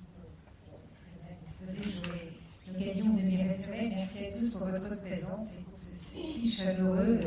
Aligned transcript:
pour 1.60 1.70
ce 1.70 1.90
J'aurai 2.04 2.34
l'occasion 2.68 3.14
de 3.14 3.22
m'y 3.22 3.44
référer. 3.44 3.92
Merci 3.96 4.26
à 4.26 4.32
tous 4.32 4.54
pour 4.56 4.68
votre 4.68 4.96
présence 5.00 5.52
et 5.54 5.62
pour 5.64 5.78
ce 5.78 5.94
si 5.96 6.52
chaleureux 6.52 7.20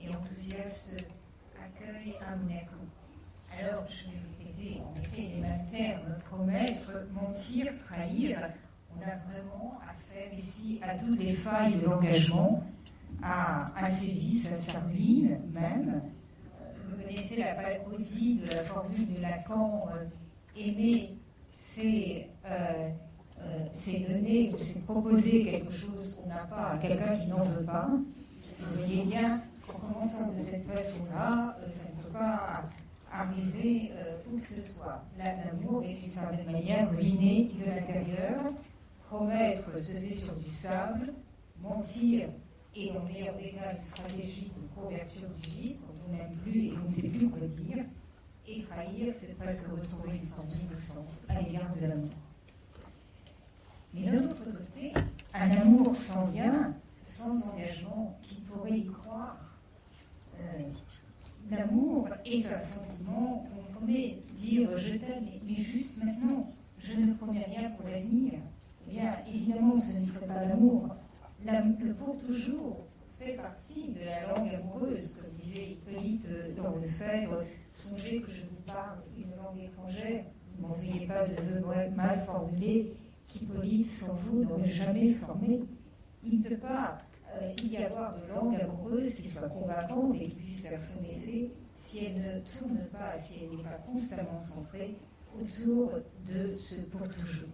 et 0.00 0.08
enthousiaste 0.08 0.96
accueil 1.60 2.14
à 2.24 2.36
Monaco. 2.36 2.76
Alors, 3.58 3.84
je 3.88 4.10
vais 4.10 4.18
répéter 4.38 4.80
en 4.82 5.00
effet 5.00 5.34
les 5.34 5.40
mêmes 5.40 5.66
termes 5.72 6.18
promettre, 6.30 6.92
mentir, 7.12 7.72
trahir. 7.84 8.50
On 8.96 9.02
a 9.02 9.16
vraiment 9.30 9.80
affaire 9.82 10.32
ici 10.38 10.78
à 10.82 10.94
toutes 10.96 11.18
les 11.18 11.32
failles 11.32 11.78
de 11.78 11.86
l'engagement, 11.86 12.62
à, 13.22 13.76
à 13.76 13.86
ses 13.86 14.12
vices, 14.12 14.52
à 14.52 14.56
sa 14.56 14.80
ruine 14.80 15.40
même. 15.52 16.00
Euh, 16.60 16.72
vous 16.88 17.02
connaissez 17.02 17.42
la 17.42 17.54
parodie 17.54 18.36
de 18.36 18.46
la 18.54 18.62
formule 18.62 19.12
de 19.14 19.20
Lacan 19.20 19.88
euh, 19.92 20.04
aimer, 20.56 21.16
c'est 21.50 22.28
euh, 22.44 22.90
donner 24.08 24.52
ou 24.54 24.58
c'est 24.58 24.84
proposer 24.84 25.44
quelque 25.44 25.72
chose 25.72 26.16
qu'on 26.16 26.28
n'a 26.28 26.44
pas 26.44 26.70
à 26.72 26.78
quelqu'un 26.78 27.16
qui 27.16 27.26
n'en 27.28 27.44
veut 27.44 27.64
pas. 27.64 27.90
Vous 28.58 28.78
voyez 28.78 29.04
bien 29.04 29.42
qu'en 29.66 29.78
commençant 29.78 30.32
de 30.32 30.38
cette 30.38 30.64
façon-là, 30.64 31.56
ça 31.68 31.86
ne 31.86 32.02
peut 32.02 32.12
pas 32.12 32.64
arriver 33.10 33.92
euh, 33.94 34.16
où 34.32 34.38
que 34.38 34.46
ce 34.46 34.60
soit. 34.60 35.04
L'amour 35.18 35.82
est 35.84 35.94
d'une 35.94 36.08
certaine 36.08 36.50
manière 36.50 36.90
ruiné 36.90 37.50
de 37.58 37.70
l'intérieur. 37.70 38.52
Promettre 39.08 39.78
se 39.78 39.92
fait 39.92 40.14
sur 40.14 40.34
du 40.36 40.48
sable, 40.48 41.12
mentir 41.60 42.28
dans 42.74 43.04
le 43.06 43.12
meilleur 43.12 43.36
cas 43.36 43.74
une 43.74 43.82
stratégie 43.82 44.50
de 44.56 44.80
couverture 44.80 45.28
du 45.42 45.50
vide, 45.50 45.76
quand 45.86 45.94
on 46.08 46.12
n'aime 46.12 46.36
plus 46.42 46.68
et 46.68 46.72
on 46.82 46.88
ne 46.88 46.94
sait 46.94 47.08
plus 47.08 47.28
quoi 47.28 47.40
dire. 47.40 47.84
Et 48.48 48.62
trahir, 48.62 49.14
c'est 49.20 49.38
presque 49.38 49.66
retrouver 49.66 50.16
une 50.16 50.26
forme 50.28 50.48
d'innocence 50.48 51.24
à 51.28 51.40
l'égard 51.40 51.74
de 51.80 51.86
l'amour. 51.86 52.10
Mais 53.94 54.02
d'un 54.02 54.24
autre 54.24 54.44
côté, 54.44 54.92
un 55.34 55.50
amour 55.50 55.94
sans 55.94 56.30
lien, 56.32 56.74
sans 57.04 57.46
engagement, 57.48 58.18
qui 58.22 58.36
pourrait 58.40 58.78
y 58.78 58.86
croire, 58.86 59.58
euh, 60.40 60.62
L'amour 61.50 62.08
est 62.24 62.46
un 62.46 62.58
sentiment 62.58 63.44
qu'on 63.50 63.74
promet 63.74 64.18
dire 64.36 64.76
je 64.78 64.96
t'aime, 64.96 65.26
mais 65.46 65.56
juste 65.56 66.02
maintenant, 66.02 66.50
je 66.78 66.96
ne 66.96 67.14
promets 67.14 67.44
rien 67.44 67.70
pour 67.70 67.88
l'avenir. 67.88 68.34
Eh 68.86 68.92
bien, 68.92 69.16
évidemment, 69.28 69.80
ce 69.80 69.92
ne 69.92 70.06
serait 70.06 70.26
pas 70.26 70.44
l'amour. 70.44 70.88
Le 71.44 71.92
pour 71.94 72.16
toujours 72.16 72.86
fait 73.18 73.34
partie 73.34 73.92
de 73.92 74.04
la 74.04 74.28
langue 74.28 74.54
amoureuse, 74.54 75.14
comme 75.14 75.30
disait 75.42 75.72
Hippolyte 75.72 76.26
dans 76.56 76.76
le 76.76 76.86
Phèdre. 76.88 77.42
Songez 77.72 78.20
que 78.20 78.30
je 78.32 78.42
vous 78.42 78.62
parle 78.66 78.98
une 79.16 79.34
langue 79.36 79.64
étrangère. 79.64 80.24
Ne 80.56 80.62
m'envoyez 80.62 81.06
pas 81.06 81.26
de 81.26 81.34
vœux 81.34 81.90
mal 81.94 82.20
formulés 82.26 82.94
qu'Hippolyte, 83.28 83.86
sans 83.86 84.14
vous, 84.14 84.44
n'aurait 84.44 84.68
jamais 84.68 85.14
formé. 85.14 85.60
Il 86.22 86.38
ne 86.38 86.48
peut 86.48 86.56
pas 86.58 87.00
euh, 87.34 87.52
y 87.62 87.76
avoir 87.78 88.14
de 88.18 88.26
langue 88.28 88.60
amoureuse 88.60 89.14
qui 89.14 89.28
soit 89.28 89.48
convaincante 89.48 90.14
et 90.16 90.28
qui 90.28 90.36
puisse 90.36 90.66
faire 90.66 90.78
son 90.78 91.02
effet 91.04 91.50
si 91.76 92.04
elle 92.04 92.20
ne 92.20 92.40
tourne 92.58 92.78
pas, 92.92 93.18
si 93.18 93.34
elle 93.42 93.56
n'est 93.56 93.64
pas 93.64 93.78
constamment 93.86 94.38
centrée 94.40 94.94
autour 95.34 95.92
de 96.26 96.56
ce 96.56 96.74
pour 96.82 97.08
toujours. 97.08 97.48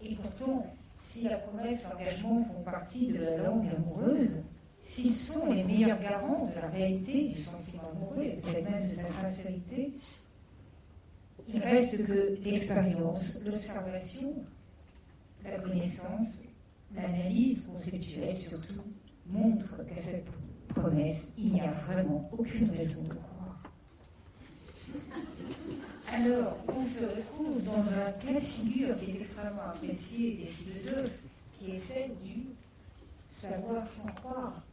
Et 0.00 0.14
pourtant, 0.16 0.66
si 1.02 1.24
la 1.24 1.36
promesse 1.36 1.86
l'engagement 1.88 2.44
font 2.44 2.62
partie 2.62 3.08
de 3.08 3.22
la 3.22 3.36
langue 3.36 3.68
amoureuse, 3.76 4.38
s'ils 4.82 5.14
sont 5.14 5.50
les 5.52 5.64
meilleurs 5.64 6.00
garants 6.00 6.46
de 6.46 6.60
la 6.60 6.68
réalité 6.68 7.28
du 7.28 7.40
sentiment 7.40 7.90
amoureux 7.92 8.24
et 8.24 8.36
peut-être 8.36 8.70
même 8.70 8.88
de 8.88 8.94
sa 8.94 9.06
sincérité, 9.06 9.92
il 11.48 11.60
reste 11.60 12.06
que 12.06 12.38
l'expérience, 12.42 13.40
l'observation, 13.44 14.34
la 15.44 15.58
connaissance 15.58 16.42
L'analyse 16.94 17.66
conceptuelle, 17.66 18.34
surtout, 18.34 18.82
montre 19.26 19.84
qu'à 19.84 20.00
cette 20.00 20.30
promesse, 20.68 21.32
il 21.36 21.52
n'y 21.52 21.60
a 21.60 21.70
vraiment 21.70 22.28
aucune 22.32 22.70
raison 22.70 23.02
de 23.02 23.14
croire. 23.14 23.62
Alors, 26.10 26.56
on 26.66 26.82
se 26.82 27.04
retrouve 27.04 27.62
dans 27.62 27.82
un 27.82 28.12
cas 28.12 28.32
de 28.32 28.38
figure 28.38 28.98
qui 28.98 29.10
est 29.10 29.20
extrêmement 29.20 29.66
apprécié 29.66 30.36
des 30.36 30.46
philosophes, 30.46 31.12
qui 31.58 31.72
est 31.72 31.78
celle 31.78 32.12
du 32.24 32.46
savoir 33.28 33.86
sans 33.86 34.08
croire. 34.08 34.64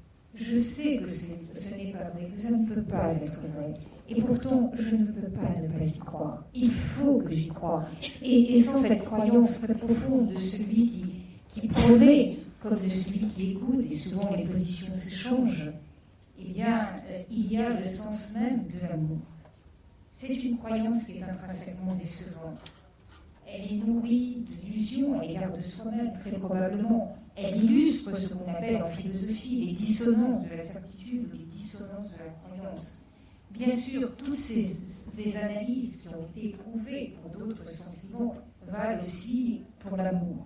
Je 0.48 0.58
sais 0.58 0.98
que 0.98 1.10
ce 1.10 1.76
n'est 1.76 1.92
pas 1.92 2.10
vrai, 2.10 2.30
que 2.36 2.42
ça 2.42 2.52
ne 2.52 2.68
peut 2.68 2.82
pas 2.84 3.12
être 3.14 3.42
vrai. 3.56 3.74
Et 4.08 4.22
pourtant, 4.22 4.72
je 4.76 4.96
ne 4.96 5.06
peux 5.06 5.30
pas 5.30 5.50
ne 5.60 5.68
pas 5.68 5.84
y 5.84 5.98
croire. 5.98 6.44
Il 6.54 6.72
faut 6.72 7.18
que 7.20 7.32
j'y 7.32 7.48
croie. 7.48 7.84
Et, 8.22 8.62
sans 8.62 8.78
cette 8.78 9.06
croyance 9.06 9.62
très 9.62 9.74
profonde 9.74 10.34
de 10.34 10.40
celui 10.40 10.90
qui 10.90 11.06
qui 11.56 11.68
promet, 11.68 12.38
comme 12.62 12.80
de 12.80 12.90
celui 12.90 13.28
qui 13.28 13.52
écoute, 13.52 13.86
et 13.90 13.98
souvent 13.98 14.30
les 14.36 14.44
positions 14.44 14.94
s'échangent, 14.96 15.72
eh 16.38 16.52
bien, 16.52 16.90
euh, 17.10 17.22
il 17.32 17.52
y 17.52 17.58
a 17.58 17.70
le 17.70 17.88
sens 17.88 18.34
même 18.36 18.68
de 18.68 18.80
l'amour. 18.88 19.20
C'est 20.12 20.36
une 20.44 20.58
croyance 20.58 21.06
qui 21.06 21.18
est 21.18 21.24
intrinsèquement 21.24 21.94
décevante. 21.94 22.60
Elle 23.48 23.62
est 23.62 23.86
nourrie 23.86 24.46
d'illusions 24.48 25.20
à 25.20 25.24
l'égard 25.24 25.54
de 25.54 25.62
soi-même, 25.62 26.12
très 26.20 26.32
probablement. 26.32 27.16
Elle 27.38 27.64
illustre 27.64 28.18
ce 28.18 28.34
qu'on 28.34 28.50
appelle 28.50 28.82
en 28.82 28.90
philosophie 28.90 29.66
les 29.66 29.74
dissonances 29.74 30.48
de 30.48 30.56
la 30.56 30.64
certitude 30.64 31.28
ou 31.28 31.38
les 31.38 31.44
dissonances 31.46 32.12
de 32.12 32.18
la 32.18 32.30
croyance. 32.32 33.02
Bien 33.52 33.72
sûr, 33.72 34.16
toutes 34.16 34.36
ces, 34.36 35.38
analyses 35.38 36.02
qui 36.02 36.08
ont 36.10 36.26
été 36.30 36.50
éprouvées 36.50 37.16
pour 37.22 37.32
d'autres 37.32 37.70
sentiments 37.70 38.34
valent 38.68 39.00
aussi 39.00 39.64
pour 39.80 39.98
l'amour. 39.98 40.46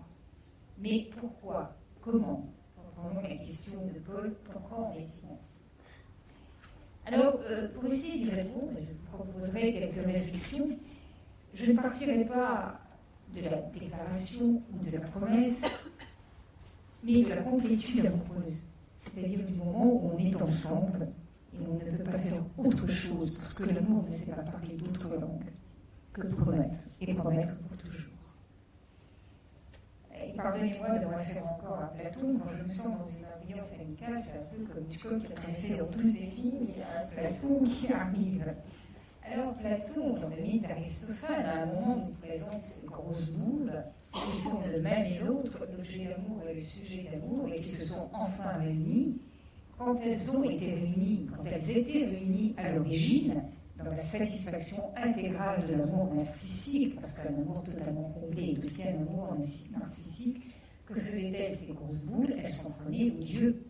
Mais 0.80 1.10
pourquoi? 1.20 1.76
Comment? 2.02 2.48
Reprenons 2.78 3.22
la 3.22 3.36
question 3.36 3.74
de 3.94 4.00
Paul, 4.00 4.36
pourquoi 4.52 4.92
on 4.92 4.98
est 4.98 5.04
ainsi? 5.04 5.58
Alors, 7.06 7.40
euh, 7.50 7.68
pour 7.70 7.86
essayer 7.86 8.24
d'y 8.24 8.30
répondre, 8.30 8.74
je 8.76 8.94
vous 8.94 9.18
proposerai 9.18 9.74
quelques 9.74 10.06
réflexions. 10.06 10.70
Je 11.54 11.72
ne 11.72 11.76
partirai 11.76 12.26
pas 12.26 12.80
de 13.34 13.42
la 13.42 13.58
déclaration 13.58 14.62
ou 14.72 14.86
de 14.86 14.92
la 14.92 15.02
promesse, 15.02 15.64
mais 17.04 17.24
de 17.24 17.30
la 17.30 17.42
complétude 17.42 18.06
amoureuse, 18.06 18.58
c'est-à-dire 19.00 19.46
du 19.46 19.54
moment 19.54 19.86
où 19.86 20.12
on 20.14 20.18
est 20.18 20.42
ensemble 20.42 21.08
et 21.54 21.58
on 21.68 21.74
ne 21.76 21.98
peut 21.98 22.04
pas 22.04 22.18
faire 22.18 22.44
autre 22.58 22.88
chose, 22.88 23.38
parce 23.38 23.54
que 23.54 23.64
l'amour 23.64 24.06
ne 24.08 24.12
sait 24.12 24.32
pas 24.32 24.44
parler 24.44 24.76
d'autre 24.76 25.10
langue 25.16 25.52
que 26.14 26.28
promettre, 26.28 26.76
et 27.02 27.14
promettre 27.14 27.56
pour 27.58 27.78
toujours. 27.78 28.10
Pardonnez-moi 30.36 31.00
de 31.00 31.06
refaire 31.06 31.48
encore 31.48 31.80
à 31.82 31.88
Platon, 31.88 32.38
quand 32.40 32.52
je 32.58 32.64
me 32.64 32.70
sens 32.70 32.98
dans 32.98 33.10
une 33.10 33.26
ambiance 33.42 33.74
amicale, 33.80 34.22
c'est 34.24 34.38
un 34.38 34.44
peu 34.44 34.64
comme 34.66 34.84
Hitchcock 34.90 35.20
qui 35.20 35.34
apparaissait 35.34 35.78
dans 35.78 35.88
tous 35.88 36.08
ses 36.08 36.26
films, 36.28 36.58
il 36.62 36.78
y 36.78 36.82
a 36.82 37.04
un 37.04 37.08
Platon 37.08 37.64
qui 37.66 37.92
arrive. 37.92 38.54
Alors 39.24 39.56
Platon, 39.56 40.14
dans 40.18 40.30
le 40.30 40.42
mythe 40.42 40.64
d'Aristophane, 40.64 41.46
à 41.46 41.64
un 41.64 41.66
moment 41.68 42.08
nous 42.08 42.28
présente 42.28 42.62
ces 42.62 42.86
grosses 42.86 43.30
boules 43.32 43.84
qui 44.14 44.38
sont 44.38 44.62
le 44.72 44.82
même 44.82 45.06
et 45.06 45.20
l'autre, 45.20 45.66
l'objet 45.76 46.06
d'amour 46.06 46.42
et 46.50 46.56
le 46.56 46.62
sujet 46.62 47.10
d'amour, 47.12 47.48
et 47.54 47.62
qui 47.62 47.72
se 47.72 47.86
sont 47.86 48.10
enfin 48.14 48.58
réunies. 48.60 49.20
Quand 49.78 50.00
elles 50.02 50.30
ont 50.32 50.44
été 50.44 50.74
réunies, 50.74 51.28
quand 51.36 51.44
elles 51.46 51.78
étaient 51.78 52.06
réunies 52.06 52.54
à 52.58 52.72
l'origine, 52.72 53.44
dans 53.78 53.92
la 53.92 53.98
satisfaction 53.98 54.84
intégrale 54.98 55.66
de 55.68 55.76
l'amour 55.76 56.14
narcissique, 56.14 57.00
parce 57.00 57.20
qu'un 57.20 57.30
amour 57.30 57.64
totalement 57.64 58.10
comblé 58.10 58.56
est 58.56 58.60
aussi 58.60 58.84
un 58.84 59.02
amour 59.02 59.38
narcissique, 59.72 60.42
que 60.86 61.00
faisaient-elles 61.00 61.56
ces 61.56 61.74
grosses 61.74 62.04
boules? 62.04 62.36
Elles 62.44 62.52
s'en 62.52 62.72
prenaient 62.72 63.12
aux 63.12 63.24
dieux 63.24 63.64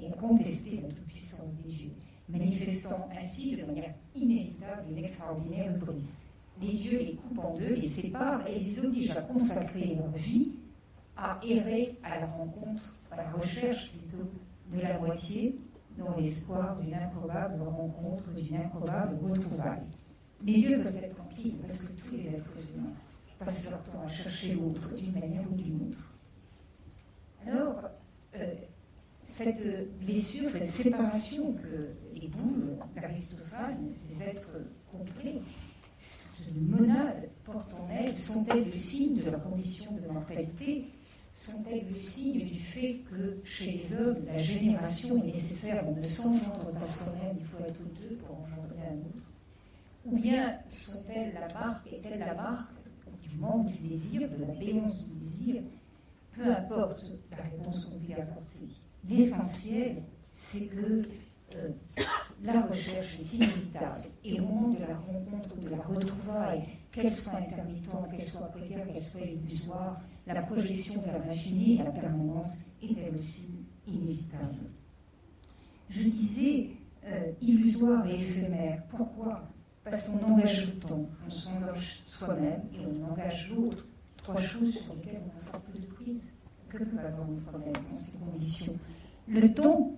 et 0.00 0.10
contestaient 0.18 0.80
la 0.82 0.88
toute-puissance 0.88 1.52
des 1.62 1.72
dieux, 1.72 1.92
manifestant 2.28 3.08
ainsi 3.18 3.56
de 3.56 3.64
manière 3.64 3.92
inévitable 4.14 4.84
une 4.90 4.98
extraordinaire 4.98 5.74
police. 5.78 6.24
Les 6.60 6.72
dieux 6.74 6.98
les 6.98 7.14
coupent 7.14 7.38
en 7.38 7.54
deux, 7.56 7.74
les 7.74 7.88
séparent 7.88 8.46
et 8.46 8.58
les 8.58 8.84
obligent 8.84 9.16
à 9.16 9.22
consacrer 9.22 9.94
leur 9.94 10.10
vie 10.10 10.52
à 11.20 11.38
errer 11.44 11.98
à 12.02 12.20
la 12.20 12.26
rencontre, 12.26 12.96
à 13.10 13.16
la 13.16 13.30
recherche 13.32 13.92
plutôt 13.92 14.30
de 14.72 14.80
la 14.80 14.98
moitié 14.98 15.58
dans 15.98 16.16
l'espoir 16.16 16.76
d'une 16.76 16.94
improbable 16.94 17.62
rencontre, 17.62 18.30
d'une 18.32 18.56
improbable 18.56 19.18
retrouvaille. 19.22 19.86
Les 20.42 20.56
dieux 20.56 20.82
peuvent 20.82 20.96
être 20.96 21.14
tranquilles 21.16 21.56
parce 21.60 21.84
que 21.84 21.92
tous 21.92 22.16
les 22.16 22.28
êtres 22.28 22.52
humains 22.74 22.92
passent 23.38 23.68
leur 23.70 23.82
temps 23.82 24.02
à 24.06 24.08
chercher 24.08 24.54
l'autre 24.54 24.94
d'une 24.94 25.12
manière 25.12 25.42
ou 25.50 25.54
d'une 25.54 25.88
autre. 25.88 26.14
Alors, 27.46 27.82
euh, 28.36 28.54
cette 29.24 29.98
blessure, 30.00 30.48
cette 30.50 30.68
séparation 30.68 31.52
que 31.52 32.18
les 32.18 32.28
boules 32.28 32.76
d'Aristophane, 32.94 33.92
ces 33.94 34.22
êtres 34.22 34.56
complets, 34.90 35.40
ces 36.50 36.60
monades 36.60 37.28
portent 37.44 37.74
en 37.74 37.88
elles, 37.90 38.16
sont-elles 38.16 38.66
le 38.66 38.72
signe 38.72 39.16
de 39.16 39.30
la 39.30 39.38
condition 39.38 39.92
de 39.92 40.12
mortalité? 40.12 40.86
Sont-elles 41.34 41.86
le 41.88 41.96
signe 41.96 42.44
du 42.44 42.58
fait 42.58 42.98
que 43.10 43.40
chez 43.44 43.72
les 43.72 43.96
hommes, 43.96 44.24
la 44.26 44.38
génération 44.38 45.22
est 45.22 45.26
nécessaire 45.26 45.84
On 45.88 45.94
ne 45.94 46.02
s'engendre 46.02 46.72
pas 46.72 46.84
soi-même, 46.84 47.36
il 47.38 47.46
faut 47.46 47.64
être 47.64 47.80
deux 48.00 48.16
pour 48.16 48.36
engendrer 48.40 48.88
un 48.90 48.96
autre? 48.96 49.24
Ou 50.06 50.16
bien 50.16 50.58
sont-elles 50.68 51.34
la 51.34 51.52
marque, 51.54 51.92
est-elle 51.92 52.18
la 52.18 52.34
marque, 52.34 52.72
du 53.22 53.38
manque 53.38 53.66
du 53.66 53.88
désir, 53.88 54.28
de 54.28 54.44
la 54.44 54.54
béance 54.54 55.04
du 55.04 55.18
désir, 55.18 55.62
peu 56.34 56.50
importe 56.50 57.04
la 57.30 57.42
réponse 57.42 57.84
qu'on 57.84 57.98
lui 57.98 58.14
apporter. 58.14 58.68
L'essentiel, 59.08 60.02
c'est 60.32 60.66
que 60.66 61.04
la 62.42 62.62
recherche 62.62 63.18
est 63.20 63.34
inévitable. 63.34 64.02
Et 64.24 64.40
au 64.40 64.44
moment 64.44 64.68
de 64.68 64.80
la 64.80 64.96
rencontre, 64.96 65.56
de 65.56 65.68
la 65.68 65.82
retrouvaille, 65.82 66.62
qu'elle 66.92 67.10
soit 67.10 67.36
intermittente, 67.36 68.10
qu'elle 68.10 68.22
soit 68.22 68.46
précaire, 68.48 68.86
qu'elle 68.86 69.02
soit 69.02 69.20
illusoire, 69.20 70.00
la 70.26 70.42
projection 70.42 71.00
vers 71.02 71.18
l'infini, 71.24 71.78
la 71.78 71.90
permanence, 71.90 72.62
est 72.82 72.96
elle 72.98 73.14
aussi 73.14 73.50
inévitable. 73.86 74.70
Je 75.90 76.08
disais 76.08 76.70
euh, 77.06 77.32
illusoire 77.40 78.06
et 78.06 78.14
éphémère. 78.14 78.82
Pourquoi? 78.88 79.42
Parce 79.84 80.08
qu'on 80.08 80.22
engage 80.24 80.66
le 80.66 80.78
temps, 80.78 81.06
on 81.26 81.30
s'engage 81.30 82.02
soi-même 82.06 82.62
et 82.74 82.86
on 82.86 83.10
engage 83.10 83.50
l'autre. 83.50 83.86
Trois 84.18 84.40
choses 84.40 84.74
sur 84.74 84.94
lesquelles 84.94 85.20
on 85.24 85.38
a 85.38 85.50
fort 85.50 85.60
peu 85.62 85.78
de 85.78 85.86
prise. 85.86 86.30
Que 86.68 86.78
peut 86.78 86.98
avoir 87.00 87.28
une 87.28 87.40
promesse 87.40 87.72
dans 87.90 87.96
ces 87.96 88.18
conditions 88.18 88.78
Le 89.26 89.52
temps 89.52 89.92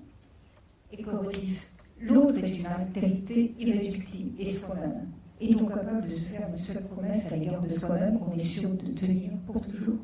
corrosif. 1.02 1.70
L'autre 2.00 2.38
est 2.42 2.58
une 2.58 2.66
altérité 2.66 3.54
irréductible 3.58 4.40
et 4.40 4.50
soi-même. 4.50 5.08
Est-on 5.40 5.66
capable 5.66 6.08
de 6.08 6.14
se 6.14 6.28
faire 6.28 6.48
une 6.48 6.58
seule 6.58 6.84
promesse 6.84 7.30
à 7.30 7.36
l'égard 7.36 7.62
de 7.62 7.68
soi-même 7.68 8.18
qu'on 8.18 8.32
est 8.32 8.38
sûr 8.38 8.70
de 8.70 8.92
tenir 8.92 9.32
pour 9.46 9.60
toujours 9.60 9.98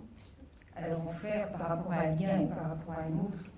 Alors 0.76 1.08
en 1.08 1.12
faire 1.12 1.50
par 1.52 1.68
rapport 1.68 1.92
à 1.92 2.00
un 2.00 2.14
lien 2.14 2.40
et 2.40 2.46
par 2.46 2.68
rapport 2.70 2.94
à 2.94 3.02
un 3.02 3.18
autre, 3.24 3.50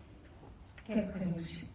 quelle 0.86 1.06
présomption 1.08 1.66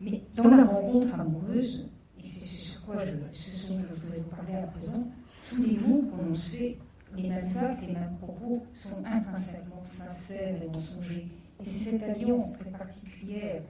mais 0.00 0.22
dans 0.34 0.48
la 0.48 0.64
rencontre 0.64 1.14
amoureuse, 1.20 1.90
et 2.18 2.26
c'est 2.26 2.44
sur 2.44 2.86
quoi 2.86 3.04
je, 3.04 3.12
ce 3.32 3.68
dont 3.68 3.80
je 3.80 4.00
voudrais 4.00 4.18
vous 4.18 4.30
parler 4.34 4.54
à 4.54 4.66
présent, 4.68 5.06
tous 5.48 5.62
les 5.62 5.76
mots 5.78 6.02
prononcés, 6.02 6.78
les 7.14 7.28
mêmes 7.28 7.44
actes, 7.44 7.82
les 7.82 7.92
mêmes 7.92 8.16
propos 8.20 8.62
sont 8.72 9.04
intrinsèquement 9.04 9.82
sincères 9.84 10.62
et 10.62 10.68
mensongers. 10.68 11.28
Et 11.60 11.66
c'est 11.66 11.90
cette 11.90 12.02
alliance 12.02 12.58
très 12.58 12.70
particulière 12.70 13.62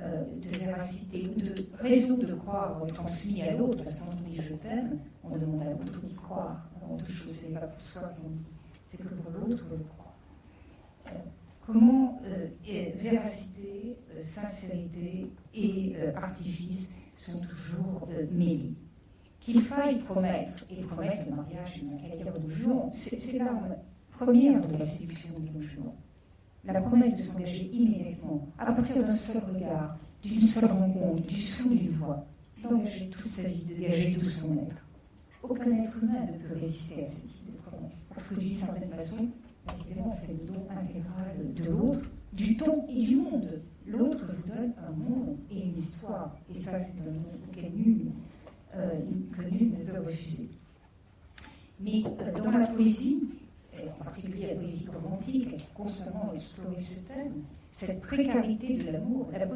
euh, 0.00 0.22
de 0.36 0.58
véracité 0.58 1.28
ou 1.34 1.40
de 1.40 1.54
raison 1.78 2.18
de 2.18 2.32
croire 2.34 2.80
transmis 2.86 3.42
à 3.42 3.54
l'autre, 3.54 3.82
parce 3.82 3.98
qu'on 3.98 4.14
dit 4.24 4.40
je 4.48 4.54
t'aime, 4.54 4.98
on 5.24 5.36
demande 5.36 5.62
à 5.62 5.70
l'autre 5.70 6.00
d'y 6.02 6.14
croire. 6.14 6.68
Avant 6.80 6.96
toute 6.96 7.10
chose, 7.10 7.36
ce 7.36 7.46
n'est 7.46 7.58
pas 7.58 7.66
pour 7.66 7.80
soi 7.80 8.02
qu'on 8.02 8.30
dit, 8.30 8.46
c'est 8.86 8.98
que 8.98 9.08
pour 9.08 9.32
l'autre, 9.32 9.64
on 9.72 9.76
le 9.76 9.84
croit. 9.84 10.14
Euh, 11.08 11.10
comment 11.66 12.22
euh, 12.24 12.46
véracité, 12.94 13.96
sincérité 14.22 15.32
et 15.54 15.96
artifice 16.14 16.94
sont 17.16 17.40
toujours 17.40 18.08
mêlés. 18.30 18.74
Qu'il 19.40 19.62
faille 19.62 19.98
promettre, 19.98 20.64
et 20.70 20.82
promettre 20.82 21.28
le 21.28 21.34
mariage 21.34 21.74
d'une 21.74 22.00
carrière 22.00 22.38
de 22.38 22.48
Juan, 22.48 22.90
c'est 22.92 23.38
l'arme 23.38 23.74
première 24.12 24.64
de 24.64 24.76
la 24.76 24.86
séduction 24.86 25.30
du 25.40 25.66
Juan. 25.66 25.92
La 26.64 26.80
promesse 26.80 27.16
de 27.16 27.22
s'engager 27.22 27.70
immédiatement, 27.72 28.46
à 28.58 28.72
partir 28.72 29.02
d'un 29.02 29.12
seul 29.12 29.42
regard, 29.54 29.96
d'une 30.22 30.40
seule 30.40 30.70
rencontre, 30.70 31.22
du 31.26 31.40
son 31.40 31.70
d'une 31.70 31.90
voix, 31.92 32.26
d'engager 32.62 33.08
toute 33.08 33.26
sa 33.26 33.48
vie, 33.48 33.62
de 33.64 33.80
gager 33.80 34.12
tout 34.12 34.28
son 34.28 34.54
être. 34.58 34.84
Aucun 35.42 35.82
être 35.82 36.02
humain 36.02 36.26
ne 36.26 36.38
peut 36.38 36.60
résister 36.60 37.04
à 37.04 37.06
ce 37.06 37.20
type 37.22 37.46
de 37.46 37.58
promesse, 37.58 38.06
parce 38.12 38.34
que 38.34 38.40
d'une 38.40 38.54
certaine 38.54 38.90
façon, 38.90 39.28
précisément, 39.64 40.16
c'est 40.20 40.32
le 40.32 40.52
don 40.52 40.60
intégral 40.70 41.54
de 41.54 41.64
l'autre, 41.70 42.04
du 42.32 42.56
temps 42.56 42.86
et 42.88 43.04
du 43.04 43.16
monde. 43.16 43.60
L'autre 43.86 44.26
vous 44.26 44.52
donne 44.52 44.72
un 44.86 44.90
monde 44.90 45.36
et 45.50 45.62
une 45.62 45.78
histoire. 45.78 46.36
Et 46.54 46.60
ça, 46.60 46.72
c'est 46.80 47.00
un 47.00 47.12
monde 47.12 47.38
auquel 47.48 47.72
nul, 47.72 48.06
euh, 48.74 49.00
ne 49.00 49.84
peut 49.84 50.00
refuser. 50.04 50.48
Mais 51.80 52.02
euh, 52.04 52.42
dans 52.42 52.50
la 52.50 52.66
poésie, 52.66 53.22
en 54.00 54.04
particulier 54.04 54.48
la 54.48 54.54
poésie 54.54 54.88
romantique, 54.88 55.48
a 55.54 55.76
constamment 55.76 56.32
exploré 56.32 56.78
ce 56.78 57.00
thème, 57.00 57.42
cette 57.70 58.00
précarité 58.00 58.76
de 58.76 58.90
l'amour, 58.90 59.28
la, 59.32 59.46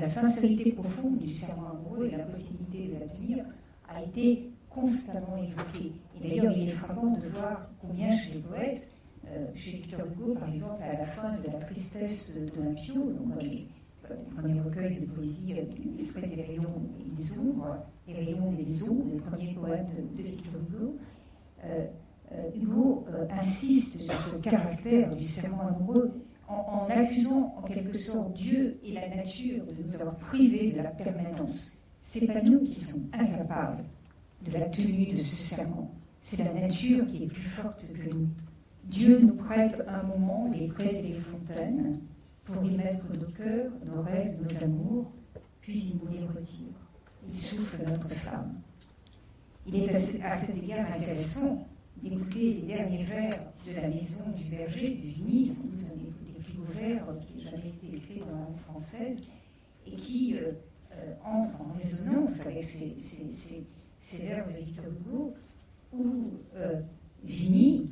la, 0.00 0.04
sincérité 0.06 0.72
profonde 0.72 1.18
du 1.18 1.30
serment 1.30 1.70
amoureux 1.70 2.08
et 2.12 2.16
la 2.16 2.24
possibilité 2.24 2.88
de 2.94 3.00
la 3.00 3.06
tenir 3.06 3.44
a 3.88 4.02
été 4.02 4.50
constamment 4.68 5.36
évoquée. 5.36 5.92
Et 6.16 6.28
d'ailleurs, 6.28 6.52
il 6.56 6.68
est 6.68 6.72
frappant 6.72 7.10
de 7.12 7.28
voir 7.28 7.68
combien 7.80 8.16
chez 8.16 8.34
les 8.34 8.40
poètes, 8.40 8.90
euh, 9.28 9.46
chez 9.54 9.72
Victor 9.72 10.06
Hugo, 10.06 10.34
par 10.34 10.52
exemple, 10.52 10.82
à 10.82 10.98
la 10.98 11.04
fin 11.04 11.32
de 11.38 11.46
La 11.46 11.58
tristesse 11.58 12.36
d'Olympio, 12.54 12.94
donc 12.94 13.42
les, 13.42 13.66
les 14.44 14.60
recueils 14.60 15.00
de 15.00 15.06
poésie 15.06 15.54
extraits 15.98 16.34
des 16.34 16.42
rayons 16.42 16.82
et 17.00 17.10
des 17.10 17.38
ombres, 17.38 17.78
les 18.08 18.14
rayons 18.14 18.54
et 18.58 18.64
les 18.64 18.82
ombres, 18.88 19.06
les 19.12 19.20
premiers 19.20 19.54
poèmes 19.54 19.86
de, 20.16 20.22
Victor 20.22 20.60
Hugo, 20.68 20.96
euh, 21.64 21.66
euh, 21.66 21.86
Hugo 22.54 23.04
insiste 23.30 23.98
sur 23.98 24.12
ce 24.12 24.36
caractère 24.36 25.14
du 25.16 25.26
serment 25.26 25.68
amoureux 25.68 26.12
en, 26.48 26.86
accusant 26.88 27.54
en 27.56 27.62
quelque 27.62 27.96
sorte 27.96 28.32
Dieu 28.34 28.78
et 28.84 28.92
la 28.92 29.08
nature 29.08 29.64
de 29.64 29.82
nous 29.82 30.00
avoir 30.00 30.14
privés 30.16 30.72
de 30.72 30.78
la 30.78 30.90
permanence. 30.90 31.72
C'est 32.02 32.26
pas 32.26 32.42
nous 32.42 32.60
qui 32.60 32.80
sommes 32.80 33.06
incapables 33.12 33.84
de 34.44 34.52
la 34.52 34.68
tenue 34.68 35.06
de 35.06 35.18
ce 35.18 35.36
serment. 35.36 35.90
C'est 36.20 36.44
la 36.44 36.52
nature 36.52 37.06
qui 37.06 37.24
est 37.24 37.26
plus 37.26 37.42
forte 37.42 37.84
que 37.92 38.14
nous. 38.14 38.28
Dieu 38.84 39.18
nous 39.20 39.34
prête 39.34 39.82
un 39.86 40.02
moment 40.02 40.50
les 40.52 40.66
prés 40.68 40.98
et 40.98 41.02
les 41.02 41.20
fontaines 41.20 41.96
pour 42.44 42.62
y 42.64 42.70
mettre 42.72 43.06
nos 43.12 43.26
cœurs, 43.30 43.70
nos 43.86 44.02
rêves, 44.02 44.36
nos 44.40 44.64
amours, 44.64 45.12
puis 45.60 45.78
il 45.78 46.00
nous 46.04 46.12
les 46.12 46.26
retire. 46.26 46.74
Il 47.28 47.38
souffle 47.38 47.78
notre 47.86 48.08
flamme. 48.08 48.54
Il 49.66 49.76
est 49.76 50.22
à, 50.22 50.36
cet 50.36 50.56
égard 50.56 50.86
intéressant 50.92 51.64
d'écouter 52.02 52.54
les 52.54 52.74
derniers 52.74 53.04
vers 53.04 53.38
de 53.66 53.74
la 53.74 53.88
maison 53.88 54.24
du 54.36 54.44
berger, 54.44 54.90
du 54.90 55.12
doute 55.12 55.56
un 55.90 55.96
des, 55.96 56.42
plus 56.42 56.54
beaux 56.54 56.72
vers 56.72 57.06
qui 57.20 57.40
ait 57.40 57.50
jamais 57.50 57.68
été 57.68 57.96
écrit 57.96 58.20
dans 58.20 58.26
la 58.26 58.44
langue 58.44 58.58
française, 58.70 59.28
et 59.86 59.92
qui 59.96 60.36
euh, 60.36 60.52
euh, 60.92 61.14
entre 61.24 61.60
en 61.60 61.72
résonance 61.78 62.40
avec 62.44 62.64
ces, 62.64 62.96
vers 64.20 64.46
de 64.46 64.52
Victor 64.64 64.84
Hugo, 64.86 65.34
où 65.92 66.32
euh, 66.56 66.80
Vigny 67.24 67.90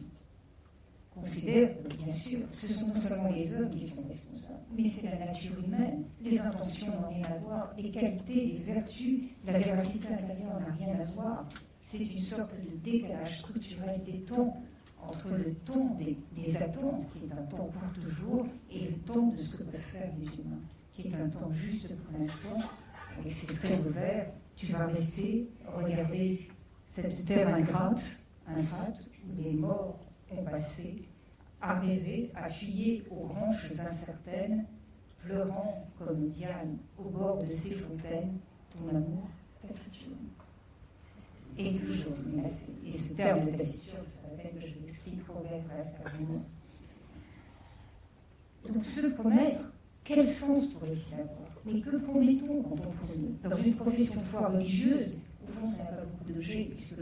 considère 1.15 1.71
que, 1.83 1.95
bien 1.97 2.11
sûr, 2.13 2.41
ce 2.51 2.73
sont 2.73 2.95
seulement 2.95 3.31
les 3.31 3.55
hommes 3.55 3.71
qui 3.71 3.89
sont 3.89 4.03
responsables, 4.07 4.61
mais 4.77 4.89
c'est 4.89 5.07
la 5.07 5.27
nature 5.27 5.53
humaine, 5.65 6.05
les 6.23 6.39
intentions 6.39 6.89
n'ont 6.89 7.09
rien 7.09 7.25
à 7.25 7.39
voir, 7.39 7.75
les 7.77 7.91
qualités, 7.91 8.47
les 8.47 8.73
vertus, 8.73 9.21
la 9.45 9.59
véracité 9.59 10.09
intérieure 10.09 10.61
n'a 10.61 10.73
rien 10.73 11.01
à 11.01 11.05
voir. 11.05 11.47
C'est 11.93 12.05
une 12.05 12.21
sorte 12.21 12.55
de 12.55 12.77
décalage 12.77 13.41
structurel 13.41 14.01
des 14.05 14.21
temps 14.21 14.63
entre 15.03 15.31
le 15.31 15.55
temps 15.55 15.97
des, 15.97 16.57
attentes, 16.57 17.05
qui 17.13 17.25
est 17.25 17.33
un 17.33 17.43
temps 17.47 17.69
pour 17.69 17.93
toujours, 18.01 18.47
et 18.71 18.91
le 18.91 18.97
temps 18.99 19.27
de 19.27 19.39
ce 19.39 19.57
que 19.57 19.65
peuvent 19.65 19.81
faire 19.81 20.09
les 20.17 20.27
humains, 20.27 20.63
qui 20.93 21.09
est 21.09 21.15
un 21.17 21.29
temps 21.29 21.53
juste 21.53 21.89
pour 21.89 22.17
l'instant, 22.17 22.61
avec 23.19 23.33
ses 23.33 23.49
traits 23.49 23.81
ouverts. 23.85 24.31
Tu 24.55 24.67
vas 24.67 24.87
rester, 24.87 25.49
regarder 25.67 26.49
cette 26.93 27.25
terre 27.25 27.53
ingrate, 27.53 28.21
où 28.49 29.43
les 29.43 29.55
morts 29.55 29.99
ont 30.31 30.45
passé, 30.45 31.09
à 31.61 31.81
rêver, 31.81 32.31
aux 33.11 33.27
branches 33.27 33.73
incertaines, 33.73 34.65
pleurant 35.25 35.89
comme 35.99 36.29
Diane 36.29 36.79
au 36.99 37.11
bord 37.11 37.43
de 37.43 37.51
ces 37.51 37.75
fontaines, 37.75 38.39
ton 38.71 38.89
amour 38.91 39.29
taciturne. 39.61 40.31
Et 41.59 41.75
toujours 41.75 42.13
menacé. 42.27 42.69
Et 42.87 42.93
ce 42.93 43.13
terme 43.13 43.51
de 43.51 43.57
taciturne, 43.57 44.05
peine 44.37 44.61
que 44.61 44.67
je 44.67 44.75
l'explique 44.81 45.25
pour 45.25 45.43
faire 45.43 45.63
Donc 48.73 48.85
se 48.85 49.07
promettre, 49.09 49.73
quel 50.05 50.25
sens 50.25 50.73
pourrait-il 50.73 51.15
avoir 51.15 51.29
Mais 51.65 51.81
que 51.81 51.97
promettons 51.97 52.63
quand 52.63 52.73
on 52.73 52.91
promet? 52.91 53.31
Dans 53.43 53.57
une 53.57 53.75
profession 53.75 54.21
foi 54.23 54.49
religieuse, 54.49 55.19
au 55.47 55.53
fond, 55.53 55.67
ça 55.67 55.85
n'a 55.85 55.91
pas 55.91 56.05
beaucoup 56.05 56.25
de 56.29 56.41
puisque 56.41 56.95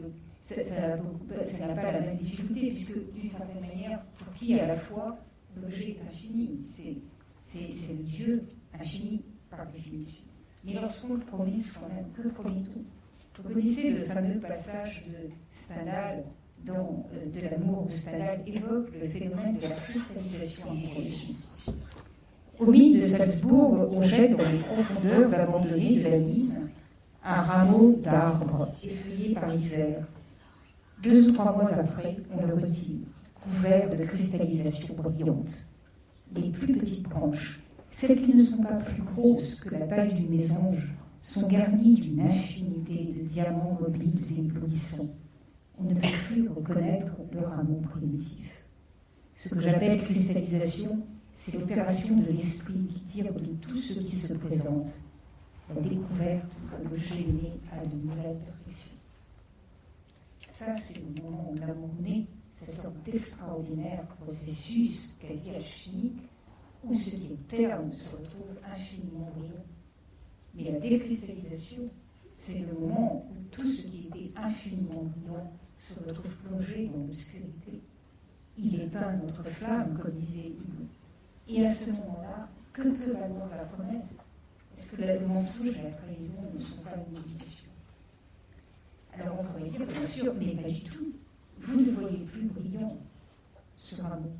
ça 0.42 1.66
n'a 1.66 1.74
pas 1.74 1.92
la 1.92 2.00
même 2.00 2.16
difficulté, 2.16 2.68
puisque 2.70 3.12
d'une 3.12 3.30
certaine 3.30 3.60
manière, 3.60 4.02
pour 4.18 4.32
qui 4.34 4.58
à 4.58 4.66
la 4.66 4.76
fois 4.76 5.18
l'objet 5.60 5.90
est 5.90 6.00
infini, 6.08 6.58
c'est 7.44 7.92
le 7.92 8.02
Dieu 8.02 8.42
infini 8.74 9.22
par 9.50 9.66
définition. 9.70 10.24
Mais 10.64 10.74
lorsqu'on 10.74 11.14
le 11.14 11.20
promet 11.20 11.60
soi-même, 11.60 12.10
que 12.12 12.28
promet-on? 12.28 12.82
Vous 13.38 13.54
connaissez 13.54 13.90
le 13.90 14.02
fameux 14.04 14.40
passage 14.40 15.04
de 15.06 15.30
Stendhal 15.52 16.24
dans 16.64 17.06
euh, 17.12 17.26
De 17.32 17.48
l'amour 17.48 17.86
où 17.86 17.90
Stendhal 17.90 18.40
évoque 18.46 18.90
le 19.00 19.08
phénomène 19.08 19.56
de 19.62 19.68
la 19.68 19.76
cristallisation 19.76 20.70
amoureuse. 20.70 21.34
Au 22.58 22.66
milieu 22.66 23.00
de 23.00 23.06
Salzbourg, 23.06 23.92
on 23.92 24.02
jette 24.02 24.32
dans 24.32 24.50
les 24.50 24.58
profondeurs 24.58 25.34
abandonnées 25.34 26.00
de 26.00 26.08
la 26.08 26.18
mine 26.18 26.70
un 27.22 27.40
rameau 27.40 27.92
d'arbre 28.02 28.72
effeuillé 28.82 29.34
par 29.34 29.54
l'hiver 29.54 30.04
deux 31.02 31.28
ou 31.28 31.32
trois 31.32 31.56
mois 31.56 31.72
après, 31.72 32.16
on 32.36 32.44
le 32.44 32.54
retire, 32.54 33.06
couvert 33.40 33.88
de 33.88 34.02
cristallisation 34.04 34.94
brillante. 34.94 35.64
Les 36.34 36.50
plus 36.50 36.76
petites 36.76 37.08
branches, 37.08 37.60
celles 37.92 38.22
qui 38.22 38.34
ne 38.34 38.42
sont 38.42 38.62
pas 38.62 38.74
plus 38.74 39.02
grosses 39.02 39.60
que 39.60 39.74
la 39.74 39.86
taille 39.86 40.14
d'une 40.14 40.30
mésange, 40.30 40.92
sont 41.22 41.46
garnies 41.48 41.94
d'une 41.94 42.20
infinité 42.20 43.12
de 43.12 43.22
diamants 43.26 43.78
mobiles 43.80 44.20
et 44.36 44.40
éblouissants. 44.40 45.08
on 45.78 45.84
ne 45.84 45.94
peut 45.94 46.08
plus 46.26 46.48
reconnaître 46.48 47.14
leur 47.32 47.52
amour 47.52 47.82
primitif. 47.82 48.66
Ce 49.36 49.48
que 49.48 49.60
j'appelle 49.60 50.02
cristallisation, 50.02 50.98
c'est 51.36 51.58
l'opération 51.58 52.16
de 52.16 52.32
l'esprit 52.32 52.86
qui 52.88 53.00
tire 53.02 53.32
de 53.32 53.54
tout 53.60 53.76
ce 53.76 54.00
qui 54.00 54.16
se 54.16 54.32
présente 54.34 54.92
la 55.68 55.80
découverte 55.80 56.52
que 56.70 56.88
le 56.88 56.98
génie 56.98 57.52
a 57.72 57.84
de 57.84 57.94
nouvelles 57.94 58.38
perfections. 58.38 58.96
Ça, 60.50 60.76
c'est 60.76 60.98
le 60.98 61.22
moment 61.22 61.50
où 61.52 61.54
l'amour 61.56 61.90
naît, 62.00 62.26
cette 62.60 62.74
sorte 62.74 63.00
d'extraordinaire 63.04 64.04
processus 64.20 65.14
quasi 65.20 65.50
alchimique, 65.50 66.22
où 66.82 66.94
ce 66.94 67.10
qui 67.10 67.32
est 67.32 67.48
terme 67.48 67.92
se 67.92 68.16
retrouve 68.16 68.56
infiniment 68.72 69.30
brillant. 69.36 69.64
Mais 70.58 70.72
la 70.72 70.80
décristallisation, 70.80 71.82
c'est 72.34 72.58
le 72.58 72.80
moment 72.80 73.24
où 73.30 73.48
tout 73.52 73.68
ce 73.68 73.86
qui 73.86 74.08
était 74.08 74.32
infiniment 74.36 75.04
brillant 75.04 75.52
se 75.78 75.94
retrouve 76.00 76.34
plongé 76.44 76.90
dans 76.92 77.06
l'obscurité. 77.06 77.80
Il 78.58 78.80
éteint 78.82 79.16
notre 79.22 79.44
flamme, 79.44 79.96
comme 80.02 80.18
disait 80.18 80.48
Hugo. 80.48 80.84
Et 81.48 81.64
à 81.64 81.72
ce 81.72 81.90
moment-là, 81.90 82.48
que 82.72 82.82
peut 82.82 83.12
valoir 83.12 83.48
la 83.50 83.64
promesse? 83.64 84.18
Est-ce 84.76 84.96
que 84.96 85.02
le 85.02 85.26
mensonge 85.26 85.68
et 85.68 85.82
la 85.82 85.90
trahison 85.90 86.40
ne 86.52 86.60
sont 86.60 86.82
pas 86.82 86.94
une 86.96 87.16
illusion? 87.16 87.68
Alors 89.14 89.38
on 89.40 89.44
pourrait 89.44 89.70
dire, 89.70 89.86
bien 89.86 90.04
sûr, 90.04 90.34
mais 90.34 90.60
pas 90.60 90.68
du 90.68 90.80
tout. 90.82 91.12
Vous 91.60 91.80
ne 91.80 91.90
voyez 91.92 92.18
plus 92.18 92.42
brillant 92.46 92.96
ce 93.76 94.00
rameau. 94.02 94.32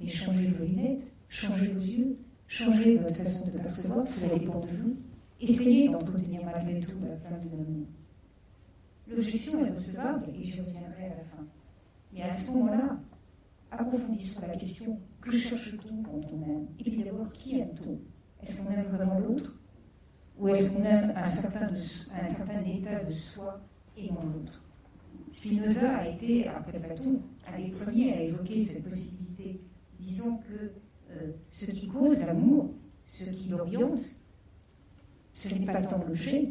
Mais 0.00 0.08
changez 0.08 0.48
vos 0.48 0.64
lunettes, 0.64 1.04
changez 1.28 1.68
vos 1.68 1.80
yeux, 1.80 2.16
changez 2.46 2.96
votre 2.96 3.16
façon 3.16 3.46
de 3.46 3.58
percevoir, 3.58 4.06
cela 4.06 4.38
dépend 4.38 4.60
de 4.60 4.66
vous. 4.68 4.96
Essayez 5.40 5.88
d'entretenir 5.88 6.44
malgré 6.44 6.80
tout 6.80 6.98
la 7.00 7.16
flamme 7.16 7.44
de 7.44 7.56
l'amour. 7.56 7.86
L'objection 9.06 9.64
est 9.64 9.70
recevable 9.70 10.26
et 10.34 10.44
j'y 10.44 10.60
reviendrai 10.60 11.04
à 11.06 11.16
la 11.16 11.24
fin. 11.24 11.46
Mais 12.12 12.22
à 12.22 12.34
ce 12.34 12.50
moment-là, 12.50 12.98
approfondissons 13.70 14.40
la 14.46 14.56
question. 14.56 14.98
Que 15.20 15.30
cherche-t-on 15.30 16.02
quand 16.02 16.20
on 16.32 16.42
aime? 16.42 16.66
Et 16.80 16.90
puis 16.90 17.04
d'abord, 17.04 17.30
qui 17.32 17.60
aime-t-on? 17.60 17.98
Est-ce 18.42 18.60
qu'on 18.60 18.70
aime 18.70 18.86
vraiment 18.86 19.20
l'autre? 19.20 19.54
Ou 20.38 20.48
est-ce 20.48 20.70
qu'on 20.70 20.84
aime 20.84 21.12
un 21.16 21.26
certain, 21.26 21.74
état 22.64 23.04
de 23.04 23.12
soi 23.12 23.60
aimant 23.96 24.24
l'autre? 24.24 24.62
Spinoza 25.32 25.98
a 25.98 26.08
été, 26.08 26.48
après 26.48 26.78
Platon, 26.78 27.20
un 27.46 27.60
des 27.60 27.70
premiers 27.70 28.12
à 28.12 28.22
évoquer 28.22 28.64
cette 28.64 28.84
possibilité, 28.84 29.60
disant 29.98 30.40
que 30.48 30.72
euh, 31.10 31.32
ce 31.50 31.70
qui 31.70 31.88
cause 31.88 32.20
l'amour, 32.20 32.70
ce 33.06 33.30
qui 33.30 33.48
l'oriente, 33.48 34.02
ce 35.38 35.54
n'est 35.54 35.66
pas 35.66 35.80
tant 35.80 35.98
l'objet, 36.06 36.48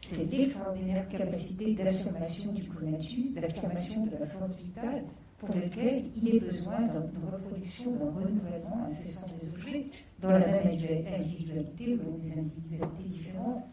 c'est 0.00 0.24
l'extraordinaire 0.30 1.06
capacité 1.08 1.74
d'affirmation 1.74 2.52
du 2.52 2.64
conatus, 2.64 3.32
d'affirmation 3.32 4.06
de 4.06 4.16
la 4.18 4.26
force 4.26 4.56
vitale, 4.60 5.04
pour 5.38 5.54
lequel 5.54 6.04
il 6.16 6.36
est 6.36 6.40
besoin 6.40 6.80
d'une 6.80 7.30
reproduction, 7.30 7.92
d'un 7.92 8.10
renouvellement 8.12 8.86
incessant 8.86 9.26
des 9.42 9.50
objets, 9.50 9.86
dans 10.20 10.30
la 10.30 10.38
même 10.38 10.68
individualité 10.68 11.94
ou 11.94 11.96
dans 11.98 12.18
des 12.18 12.38
individualités 12.38 13.08
différentes, 13.10 13.64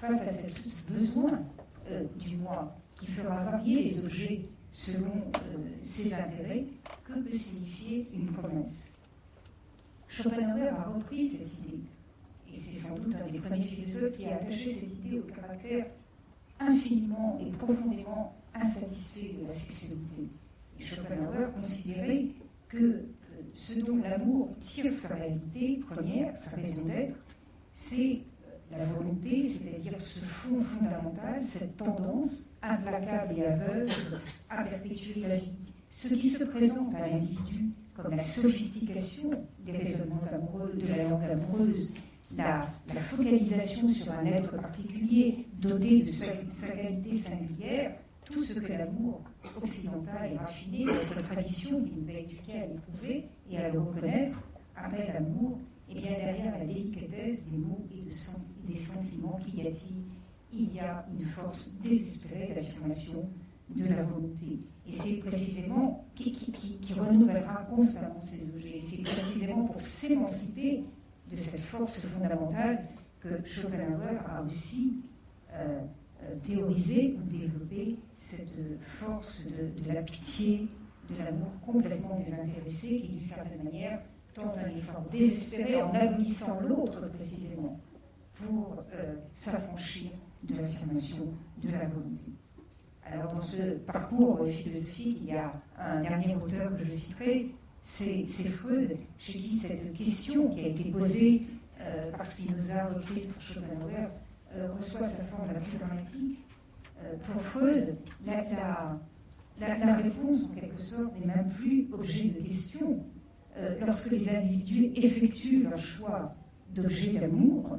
face 0.00 0.28
à 0.28 0.32
ce 0.32 0.92
besoin 0.92 1.42
euh, 1.90 2.04
du 2.16 2.36
moi 2.36 2.74
qui 2.98 3.06
fera 3.06 3.44
varier 3.44 3.82
les 3.82 4.04
objets 4.04 4.40
selon 4.72 5.12
euh, 5.12 5.58
ses 5.82 6.14
intérêts, 6.14 6.64
que 7.04 7.18
peut 7.18 7.36
signifier 7.36 8.08
une 8.14 8.28
promesse? 8.32 8.90
Schopenhauer 10.08 10.68
a 10.68 10.84
repris 10.84 11.28
cette 11.28 11.52
idée, 11.58 11.80
et 12.52 12.58
c'est 12.58 12.78
sans 12.78 12.96
doute 12.96 13.14
un 13.16 13.30
des 13.30 13.38
premiers 13.38 13.62
philosophes 13.62 14.16
qui 14.16 14.26
a 14.26 14.36
attaché 14.36 14.72
cette 14.72 14.90
idée 15.04 15.18
au 15.20 15.32
caractère 15.32 15.86
infiniment 16.58 17.38
et 17.40 17.50
profondément 17.52 18.34
insatisfait 18.54 19.34
de 19.40 19.46
la 19.46 19.52
sexualité. 19.52 20.28
Et 20.78 20.84
Schopenhauer 20.84 21.52
considérait 21.54 22.26
que 22.68 22.76
euh, 22.78 23.04
ce 23.54 23.80
dont 23.80 23.96
l'amour 24.02 24.50
tire 24.60 24.92
sa 24.92 25.14
réalité 25.14 25.80
première, 25.88 26.36
sa 26.36 26.56
raison 26.56 26.84
d'être, 26.84 27.16
c'est 27.72 28.20
la 28.70 28.84
volonté, 28.84 29.48
c'est-à-dire 29.48 30.00
ce 30.00 30.20
fond 30.20 30.60
fondamental, 30.60 31.42
cette 31.42 31.76
tendance 31.76 32.48
implacable 32.62 33.34
et 33.38 33.44
aveugle 33.44 33.90
à 34.48 34.64
perpétuer 34.64 35.20
la 35.22 35.36
vie. 35.36 35.52
Ce 35.90 36.14
qui 36.14 36.28
se 36.30 36.44
présente 36.44 36.94
à 36.94 37.08
l'individu 37.08 37.70
comme 37.94 38.12
la 38.14 38.22
sophistication 38.22 39.30
des 39.64 39.72
raisonnements 39.72 40.22
amoureux, 40.32 40.72
de 40.76 40.86
la 40.86 41.04
langue 41.04 41.24
amoureuse, 41.24 41.92
la, 42.36 42.62
focalisation 43.02 43.88
sur 43.88 44.12
un 44.12 44.24
être 44.26 44.56
particulier 44.60 45.46
doté 45.54 46.02
de 46.02 46.12
sa, 46.12 46.68
qualité 46.68 47.18
singulière, 47.18 47.96
tout 48.24 48.42
ce 48.42 48.60
que 48.60 48.72
l'amour 48.72 49.22
occidental 49.60 50.32
et 50.32 50.36
raffiné, 50.36 50.84
notre 50.84 51.22
tradition 51.22 51.82
qui 51.82 51.92
nous 51.96 52.08
a 52.08 52.18
éduqués 52.18 52.62
à 52.62 52.66
l'éprouver 52.66 53.24
et 53.50 53.58
à 53.58 53.70
le 53.70 53.80
reconnaître, 53.80 54.38
appelle 54.76 55.10
l'amour, 55.12 55.58
et 55.88 55.94
bien 55.94 56.12
derrière 56.12 56.58
la 56.58 56.64
délicatesse 56.64 57.38
des 57.50 57.58
mots 57.58 57.86
et 57.90 58.04
de 58.04 58.72
des 58.72 58.78
sentiments 58.78 59.40
qu'il 59.44 59.64
y 59.64 59.66
a-t-il 59.66 59.96
Il 60.52 60.74
y 60.74 60.80
a 60.80 61.04
une 61.12 61.26
force 61.26 61.70
désespérée 61.82 62.52
d'affirmation 62.54 63.28
de 63.74 63.84
la 63.84 64.02
volonté. 64.02 64.60
Et 64.86 64.92
c'est 64.92 65.16
précisément 65.16 66.04
qui, 66.14 66.32
qui, 66.32 66.92
renouvellera 66.94 67.66
constamment 67.74 68.20
ces 68.20 68.42
objets. 68.42 68.80
C'est 68.80 69.02
précisément 69.02 69.64
pour 69.64 69.80
s'émanciper 69.80 70.84
de 71.30 71.36
cette 71.36 71.60
force 71.60 72.00
fondamentale 72.00 72.84
que 73.20 73.28
Schopenhauer 73.44 74.18
a 74.28 74.42
aussi 74.42 75.02
euh, 75.52 75.80
euh, 76.22 76.34
théorisé 76.42 77.16
ou 77.18 77.22
développé 77.30 77.98
cette 78.18 78.56
force 78.82 79.44
de, 79.46 79.92
la 79.92 80.02
pitié, 80.02 80.68
de 81.08 81.18
l'amour 81.18 81.52
complètement 81.64 82.18
désintéressé 82.18 83.00
qui, 83.00 83.08
d'une 83.08 83.28
certaine 83.28 83.62
manière, 83.62 84.00
tente 84.34 84.56
un 84.58 84.68
effort 84.76 85.02
désespéré 85.10 85.82
en 85.82 85.92
abolissant 85.94 86.60
l'autre 86.60 87.08
précisément 87.10 87.78
pour 88.34 88.84
euh, 88.94 89.16
s'affranchir 89.34 90.10
de 90.44 90.56
l'affirmation 90.56 91.28
de 91.62 91.70
la 91.70 91.86
volonté. 91.86 92.32
Alors 93.04 93.34
dans 93.34 93.42
ce 93.42 93.76
parcours 93.78 94.46
philosophique, 94.46 95.18
il 95.22 95.28
y 95.28 95.36
a 95.36 95.52
un 95.78 96.00
dernier 96.00 96.36
auteur 96.36 96.76
que 96.76 96.84
je 96.84 96.90
citerai, 96.90 97.50
c'est 97.82 98.26
Freud, 98.26 98.96
chez 99.18 99.38
qui 99.38 99.56
cette 99.56 99.92
question 99.94 100.48
qui 100.50 100.60
a 100.60 100.68
été 100.68 100.90
posée 100.90 101.42
euh, 101.80 102.10
par 102.12 102.26
Spinoza, 102.26 102.86
reprise 102.88 103.32
par 103.32 103.42
Schopenhauer, 103.42 104.10
euh, 104.54 104.68
reçoit 104.78 105.08
sa 105.08 105.24
forme 105.24 105.48
la 105.52 105.60
plus 105.60 105.78
dramatique. 105.78 106.38
Euh, 107.02 107.14
pour 107.24 107.40
Freud, 107.40 107.96
la, 108.26 109.96
réponse, 109.96 110.50
en 110.50 110.60
quelque 110.60 110.80
sorte, 110.80 111.18
n'est 111.18 111.26
même 111.26 111.48
plus 111.48 111.88
objet 111.92 112.24
de 112.24 112.46
question. 112.46 113.04
lorsque 113.80 114.10
les 114.10 114.28
individus 114.34 114.92
effectuent 114.94 115.64
leur 115.64 115.78
choix 115.78 116.34
d'objet 116.74 117.12
d'amour, 117.12 117.78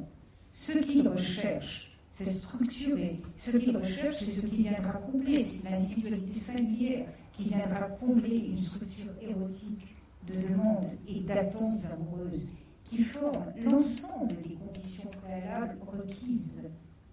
ce 0.52 0.78
qu'ils 0.78 1.08
recherchent, 1.08 1.98
c'est. 2.10 2.30
Ce 2.30 3.56
qu'ils 3.56 3.76
recherchent, 3.76 4.18
c'est 4.18 4.30
ce 4.30 4.46
qui 4.46 4.62
viendra 4.64 4.92
combler, 5.10 5.42
c'est 5.42 5.68
l'individualité 5.68 6.34
singulière 6.34 7.06
qui 7.32 7.44
viendra 7.44 7.88
combler 7.88 8.36
une 8.36 8.58
structure 8.58 9.10
érotique 9.20 9.91
de 10.26 10.34
demandes 10.34 10.90
et 11.08 11.20
d'attentes 11.20 11.84
amoureuses 11.92 12.48
qui 12.84 13.02
forment 13.02 13.52
l'ensemble 13.64 14.36
des 14.42 14.54
conditions 14.54 15.10
préalables 15.22 15.78
requises 15.86 16.62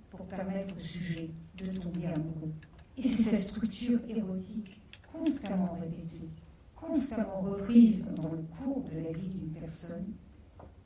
pour 0.09 0.25
permettre 0.27 0.75
au 0.75 0.79
sujet 0.79 1.29
de 1.57 1.67
tomber 1.77 2.07
amoureux. 2.07 2.51
Et 2.97 3.03
c'est 3.03 3.23
cette 3.23 3.39
structure 3.41 3.99
érotique 4.09 4.79
constamment 5.11 5.77
répétée, 5.81 6.29
constamment 6.75 7.41
reprise 7.41 8.05
dans 8.15 8.31
le 8.31 8.39
cours 8.57 8.83
de 8.83 8.99
la 8.99 9.11
vie 9.11 9.29
d'une 9.29 9.53
personne 9.53 10.05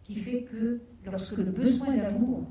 qui 0.03 0.15
fait 0.15 0.43
que 0.43 0.81
lorsque 1.05 1.37
le 1.37 1.51
besoin 1.51 1.95
d'amour 1.95 2.43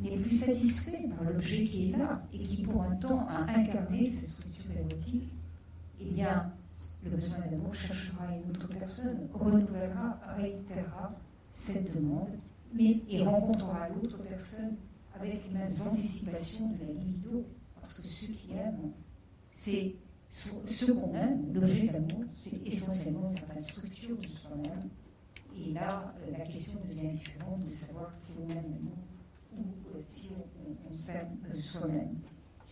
n'est 0.00 0.18
plus 0.18 0.36
satisfait 0.36 1.08
par 1.16 1.30
l'objet 1.30 1.64
qui 1.64 1.90
est 1.90 1.96
là 1.96 2.22
et 2.32 2.38
qui 2.38 2.62
pour 2.62 2.82
un 2.82 2.94
temps 2.96 3.26
a 3.28 3.42
incarné 3.50 4.10
cette 4.10 4.30
structure 4.30 4.70
érotique, 4.72 5.28
eh 6.00 6.04
bien, 6.10 6.52
le 7.04 7.10
besoin 7.10 7.38
d'amour 7.50 7.74
cherchera 7.74 8.26
une 8.34 8.50
autre 8.50 8.68
personne, 8.68 9.28
renouvellera, 9.32 10.18
réitérera 10.36 11.12
cette 11.52 11.94
demande, 11.94 12.38
mais 12.72 13.02
et 13.08 13.22
rencontrera 13.22 13.88
l'autre 13.88 14.18
personne 14.18 14.76
avec 15.14 15.44
les 15.46 15.58
mêmes 15.58 15.72
anticipations 15.86 16.70
de 16.70 16.86
la 16.86 16.92
libido, 16.92 17.44
parce 17.74 18.00
que 18.00 18.06
ceux 18.06 18.32
qui 18.32 18.52
aiment, 18.52 18.92
c'est 19.50 19.94
ce 20.30 20.90
qu'on 20.90 21.14
aime, 21.14 21.52
l'objet 21.52 21.86
d'amour, 21.86 22.24
c'est 22.32 22.66
essentiellement 22.66 23.30
certaines 23.30 23.62
structures 23.62 24.16
de 24.16 24.26
soi-même, 24.26 24.88
et 25.56 25.72
là, 25.72 26.14
euh, 26.18 26.32
la 26.36 26.44
question 26.44 26.80
devient 26.88 27.08
différente 27.08 27.64
de 27.64 27.70
savoir 27.70 28.12
si 28.18 28.32
on 28.38 28.50
aime 28.50 28.56
l'amour 28.56 28.98
ou 29.56 29.62
euh, 29.94 30.02
si 30.08 30.30
on, 30.90 30.92
s'aime 30.92 31.36
euh, 31.48 31.60
soi-même. 31.60 32.16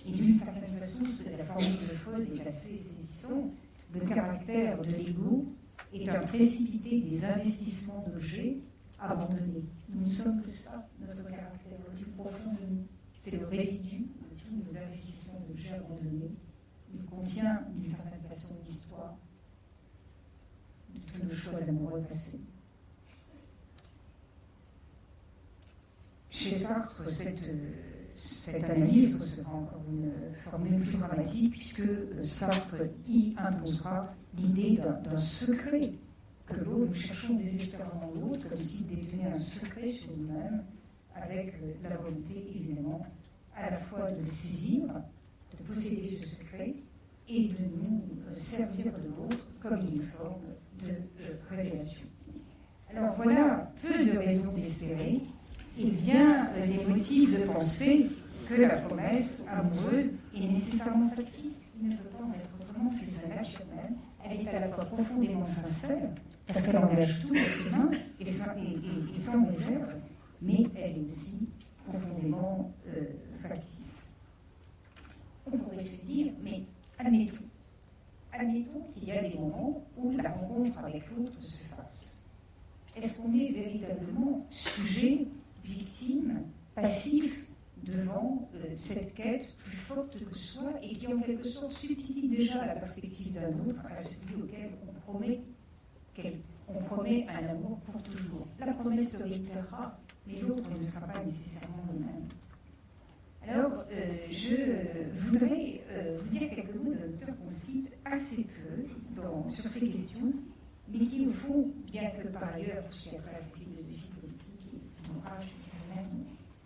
Et 0.05 0.11
d'une 0.11 0.37
certaine 0.37 0.77
façon, 0.81 1.01
la 1.39 1.45
formule 1.45 1.79
de 1.79 1.95
Freud 1.95 2.29
est 2.35 2.47
assez 2.47 2.77
saisissante. 2.77 3.53
Le 3.95 4.01
caractère 4.01 4.81
de 4.81 4.91
l'ego 4.91 5.47
est 5.93 6.09
un 6.09 6.21
précipité 6.21 7.01
des 7.03 7.25
investissements 7.25 8.05
d'objets 8.07 8.57
abandonnés. 8.99 9.65
Nous 9.91 10.03
ne 10.03 10.09
sommes 10.09 10.43
que 10.43 10.51
ça, 10.51 10.89
notre 11.01 11.23
caractère 11.25 11.79
le 11.79 11.97
plus 11.97 12.11
profond 12.13 12.53
de 12.53 12.75
nous. 12.75 12.87
C'est 13.17 13.37
le 13.39 13.47
résidu 13.47 13.99
de 13.99 14.39
tous 14.41 14.55
nos 14.55 14.79
investissements 14.79 15.41
d'objets 15.47 15.73
abandonnés. 15.75 16.31
Nous 16.95 17.05
contient 17.05 17.63
d'une 17.75 17.91
certaine 17.91 18.23
façon 18.29 18.57
l'histoire 18.67 19.17
de 20.95 21.01
tous 21.01 21.25
nos 21.27 21.35
choix 21.35 21.59
amoureux 21.69 22.03
passés. 22.03 22.41
Chez 26.31 26.55
Sartre, 26.55 27.09
cette, 27.11 27.43
cette 28.23 28.63
analyse 28.63 29.17
recevra 29.17 29.53
encore 29.53 29.83
une 29.91 30.13
formule 30.45 30.81
plus 30.81 30.97
dramatique, 30.97 31.51
puisque 31.51 31.83
Sartre 32.23 32.77
y 33.09 33.35
imposera 33.37 34.15
l'idée 34.39 34.79
d'un 34.79 35.17
secret 35.21 35.95
que 36.47 36.55
l'autre, 36.55 36.87
nous 36.91 36.95
cherchons 36.95 37.35
désespérément 37.35 38.13
l'autre, 38.15 38.49
comme 38.49 38.59
s'il 38.59 38.87
détenait 38.87 39.27
un 39.27 39.41
secret 39.41 39.89
sur 39.89 40.09
nous-mêmes, 40.17 40.63
avec 41.17 41.55
la 41.83 41.97
volonté, 41.97 42.47
évidemment, 42.55 43.05
à 43.57 43.71
la 43.71 43.79
fois 43.79 44.13
de 44.13 44.21
le 44.21 44.31
saisir, 44.31 44.85
de 44.85 45.65
posséder 45.67 46.09
ce 46.09 46.29
secret, 46.29 46.75
et 47.29 47.49
de 47.49 47.57
nous 47.83 48.03
servir 48.37 48.93
de 48.93 49.09
l'autre 49.17 49.47
comme 49.61 49.81
une 49.95 50.03
forme 50.03 50.43
de 50.79 50.95
révélation. 51.51 52.07
Alors 52.89 53.15
voilà 53.17 53.73
peu 53.83 54.05
de 54.05 54.17
raisons 54.17 54.53
d'espérer 54.53 55.23
et 55.79 55.91
bien 55.91 56.47
des 56.67 56.85
motifs 56.85 57.31
de 57.33 57.45
penser 57.45 58.07
que 58.49 58.61
la 58.61 58.77
promesse 58.77 59.41
amoureuse 59.49 60.15
est 60.35 60.47
nécessairement 60.47 61.11
factice. 61.11 61.67
Il 61.81 61.89
ne 61.89 61.97
peut 61.97 62.09
pas 62.11 62.25
en 62.25 62.33
être 62.33 62.51
autrement, 62.61 62.91
c'est 62.91 63.11
sa 63.11 63.29
nature. 63.29 63.61
Elle 64.25 64.41
est 64.41 64.49
à 64.49 64.61
la 64.61 64.69
fois 64.69 64.85
profondément 64.85 65.47
sincère, 65.47 66.11
parce 66.47 66.67
qu'elle 66.67 66.79
engage 66.79 67.23
tout 67.23 67.33
les 67.33 67.41
et, 68.21 68.29
et, 68.29 69.19
sans 69.19 69.47
réserve, 69.47 69.95
mais 70.41 70.67
elle 70.77 70.99
est 70.99 71.07
aussi 71.07 71.49
profondément 71.87 72.73
euh, 72.89 73.05
factice. 73.41 74.09
On 75.47 75.57
pourrait 75.57 75.81
se 75.85 75.97
dire, 76.05 76.33
mais 76.43 76.63
admettons, 76.99 77.45
admettons 78.33 78.83
qu'il 78.95 79.09
y 79.09 79.13
a 79.13 79.23
des 79.23 79.35
moments 79.35 79.85
où 79.97 80.17
la 80.17 80.31
rencontre 80.31 80.79
avec 80.79 81.03
l'autre 81.11 81.43
se 81.43 81.65
fasse. 81.65 82.19
Est-ce 82.97 83.19
qu'on 83.19 83.35
est 83.35 83.53
véritablement 83.53 84.47
sujet, 84.51 85.27
victime, 85.65 86.43
passif 86.75 87.47
devant 87.83 88.49
euh, 88.55 88.73
cette 88.75 89.15
quête 89.15 89.55
plus 89.57 89.77
forte 89.77 90.17
que 90.25 90.35
soi 90.37 90.73
et 90.83 90.95
qui 90.95 91.13
en 91.13 91.21
quelque 91.21 91.49
sorte 91.49 91.73
substitue 91.73 92.29
déjà 92.29 92.65
la 92.65 92.75
perspective 92.75 93.33
d'un 93.33 93.49
autre 93.69 93.83
à 93.91 94.03
celui 94.03 94.43
auquel 94.43 94.71
on 94.87 94.93
promet, 95.01 95.41
on 96.69 96.79
promet 96.85 97.27
un 97.29 97.49
amour 97.49 97.79
pour 97.81 98.03
toujours. 98.03 98.47
La 98.61 98.73
promesse 98.73 99.17
se 99.17 99.23
réitérera, 99.23 99.99
mais 100.27 100.41
l'autre 100.41 100.69
ne 100.79 100.87
sera 100.87 101.01
pas 101.01 101.25
nécessairement 101.25 101.85
le 101.93 101.99
même. 101.99 102.29
Alors, 103.49 103.85
euh, 103.91 104.09
je 104.31 104.55
voudrais 105.27 105.81
euh, 105.91 106.17
vous 106.21 106.29
dire 106.29 106.49
quelques 106.51 106.77
mots 106.77 106.95
d'un 106.95 107.09
auteur 107.09 107.37
qu'on 107.37 107.51
cite 107.51 107.91
assez 108.05 108.45
peu 108.45 109.51
sur 109.51 109.69
ces 109.69 109.89
questions, 109.89 110.33
mais 110.89 111.01
qui, 111.01 111.27
au 111.27 111.33
fond, 111.33 111.71
bien 111.87 112.11
que 112.11 112.29
par 112.29 112.55
ailleurs, 112.55 112.85
y 113.07 113.17
a 113.17 113.21
pas 113.21 113.33
la 113.33 113.39
philosophie 113.41 114.11
politique 114.21 114.81
et 115.23 115.95
morale, 115.95 116.13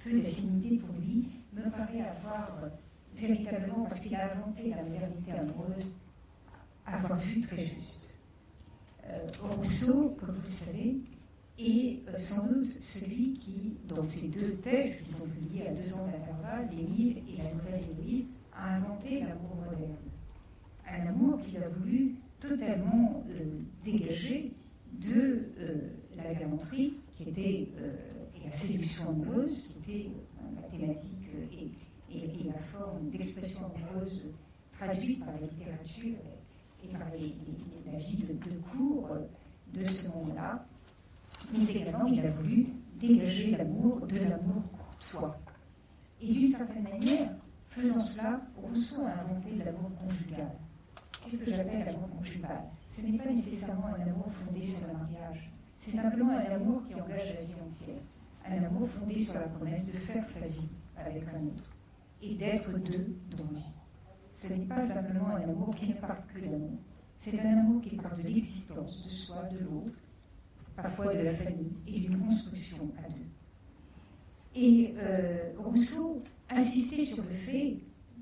je 0.04 0.10
peu 0.10 0.20
d'affinité 0.20 0.76
pour 0.76 0.94
lui, 1.00 1.26
me 1.52 1.70
paraît 1.70 2.00
avoir 2.00 2.70
véritablement, 3.14 3.84
parce 3.84 4.00
qu'il 4.00 4.14
a 4.14 4.32
inventé 4.32 4.70
la 4.70 4.82
modernité 4.82 5.32
amoureuse, 5.32 5.96
avoir 6.86 7.18
vu 7.18 7.40
très 7.40 7.66
juste. 7.66 8.14
Euh, 9.04 9.26
Rousseau, 9.40 10.16
comme 10.20 10.34
vous 10.34 10.42
le 10.42 10.48
savez, 10.48 10.96
et 11.58 12.02
euh, 12.08 12.18
sans 12.18 12.46
doute 12.46 12.66
celui 12.66 13.34
qui, 13.34 13.76
dans 13.88 14.04
ces 14.04 14.28
deux 14.28 14.54
textes 14.56 15.04
qui 15.04 15.12
sont 15.12 15.26
publiés 15.26 15.68
à 15.68 15.72
deux 15.72 15.94
ans 15.94 16.06
d'intervalle, 16.06 16.68
l'Émile 16.70 17.18
et 17.28 17.38
la 17.38 17.52
Nouvelle 17.54 17.80
Héloïse, 17.90 18.26
a 18.54 18.76
inventé 18.76 19.20
l'amour 19.20 19.56
moderne. 19.56 19.96
Un 20.88 21.06
amour 21.08 21.40
qu'il 21.42 21.56
a 21.56 21.68
voulu 21.68 22.16
totalement 22.40 23.24
euh, 23.30 23.44
dégager 23.84 24.52
de 24.92 25.46
euh, 25.58 25.74
la 26.16 26.34
galanterie, 26.34 26.94
qui 27.16 27.28
était, 27.28 27.68
la 28.46 28.52
séduction 28.52 29.08
amoureuse, 29.08 29.68
qui 29.82 29.92
était 29.98 30.10
la 30.54 30.68
thématique 30.68 31.28
et, 31.52 31.72
la 32.44 32.58
forme 32.60 33.10
d'expression 33.10 33.60
amoureuse 33.66 34.32
traduite 34.78 35.18
par 35.18 35.34
la 35.34 35.40
littérature 35.40 36.16
et 36.82 36.88
par 36.88 37.00
la 37.00 37.16
vie 37.98 38.16
de, 38.16 38.58
cours 38.70 39.08
de 39.74 39.84
ce 39.84 40.08
monde-là 40.08 40.64
mais 41.52 41.64
également 41.64 42.06
il 42.06 42.24
a 42.24 42.30
voulu 42.30 42.66
dégager 43.00 43.50
l'amour 43.50 44.06
de 44.06 44.18
l'amour 44.18 44.62
courtois. 44.72 45.36
Et 46.20 46.32
d'une 46.32 46.50
certaine 46.50 46.84
manière, 46.84 47.30
faisant 47.68 48.00
cela, 48.00 48.40
Rousseau 48.56 49.02
a 49.02 49.20
inventé 49.20 49.56
l'amour 49.56 49.90
conjugal. 50.00 50.50
Qu'est-ce 51.24 51.44
que 51.44 51.50
j'appelle 51.50 51.84
l'amour 51.84 52.08
conjugal? 52.16 52.62
Ce 52.90 53.02
n'est 53.02 53.18
pas 53.18 53.30
nécessairement 53.30 53.88
un 53.88 54.02
amour 54.02 54.32
fondé 54.32 54.62
sur 54.62 54.86
le 54.86 54.94
mariage, 54.94 55.50
c'est 55.78 55.96
simplement 55.96 56.30
un 56.30 56.54
amour 56.54 56.82
qui 56.86 56.94
engage 56.94 57.34
la 57.34 57.42
vie 57.42 57.60
entière, 57.60 58.02
un 58.50 58.64
amour 58.64 58.88
fondé 58.88 59.18
sur 59.18 59.34
la 59.34 59.48
promesse 59.48 59.86
de 59.86 59.92
faire 59.92 60.24
sa 60.24 60.46
vie 60.46 60.68
avec 60.96 61.24
un 61.28 61.46
autre 61.46 61.70
et 62.22 62.34
d'être 62.34 62.78
deux 62.78 63.16
dans 63.36 63.44
vie. 63.44 63.64
Ce 64.36 64.52
n'est 64.52 64.66
pas 64.66 64.82
simplement 64.82 65.28
un 65.28 65.42
amour 65.42 65.74
qui 65.74 65.88
ne 65.88 65.94
parle 65.94 66.18
que 66.32 66.40
d'amour, 66.40 66.78
c'est 67.16 67.40
un 67.40 67.58
amour 67.58 67.82
qui 67.82 67.96
parle 67.96 68.22
de 68.22 68.28
l'existence 68.28 69.04
de 69.04 69.10
soi, 69.10 69.42
de 69.50 69.58
l'autre, 69.58 69.98
parfois 70.76 71.14
de 71.14 71.20
la 71.20 71.32
famille 71.32 71.72
et 71.86 72.00
d'une 72.00 72.18
construction 72.18 72.90
à 73.04 73.08
deux. 73.08 73.24
Et 74.54 74.94
euh, 74.98 75.52
Rousseau 75.58 76.22
insistait 76.50 77.04
sur 77.04 77.24
le 77.24 77.30
fait, 77.30 77.78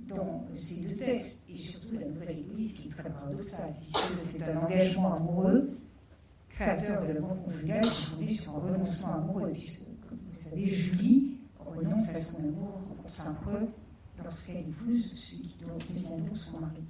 dans 0.08 0.44
ces 0.54 0.76
deux 0.80 0.96
textes, 0.96 1.42
et 1.48 1.56
surtout 1.56 1.94
la 1.94 2.06
Nouvelle 2.06 2.38
Église, 2.38 2.72
qui 2.74 2.88
est 2.88 2.90
très 2.90 3.08
paradoxale, 3.08 3.74
puisque 3.80 4.20
c'est 4.20 4.42
un 4.42 4.58
engagement 4.58 5.14
amoureux, 5.14 5.70
créateur 6.50 7.06
de 7.06 7.12
l'amour 7.12 7.42
conjugal, 7.44 7.86
fondé 7.86 8.28
sur 8.28 8.56
un 8.56 8.60
renoncement 8.60 9.14
amoureux, 9.14 9.50
puisque, 9.52 9.80
savez, 10.54 10.70
Julie 10.70 11.38
renonce 11.58 12.08
à 12.14 12.20
son 12.20 12.38
amour 12.38 12.80
pour 12.96 13.10
Saint-Preux 13.10 13.68
lorsqu'elle 14.22 14.58
épouse 14.68 15.12
celui 15.16 15.42
qui 15.42 15.56
doit 15.64 15.74
devenir 15.74 16.36
son 16.36 16.60
mari. 16.60 16.82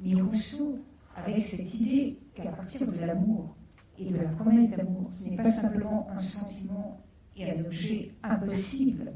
Mais 0.00 0.20
Rousseau, 0.20 0.78
avec 1.14 1.42
cette 1.42 1.74
idée 1.74 2.18
qu'à 2.34 2.50
partir 2.50 2.86
de 2.86 2.98
l'amour, 2.98 3.56
et 3.98 4.10
de 4.10 4.16
la 4.16 4.28
promesse 4.28 4.70
d'amour. 4.70 5.08
Ce 5.12 5.28
n'est 5.28 5.36
pas 5.36 5.50
simplement 5.50 6.06
un 6.10 6.18
sentiment 6.18 7.00
et 7.36 7.50
un 7.50 7.60
objet 7.64 8.10
impossible 8.22 9.12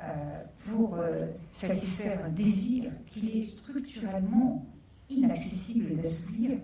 euh, 0.00 0.42
pour 0.66 0.96
euh, 0.96 1.26
satisfaire 1.52 2.24
un 2.24 2.30
désir 2.30 2.90
qu'il 3.06 3.36
est 3.36 3.42
structurellement 3.42 4.66
inaccessible 5.08 5.96
d'assouvir 6.00 6.58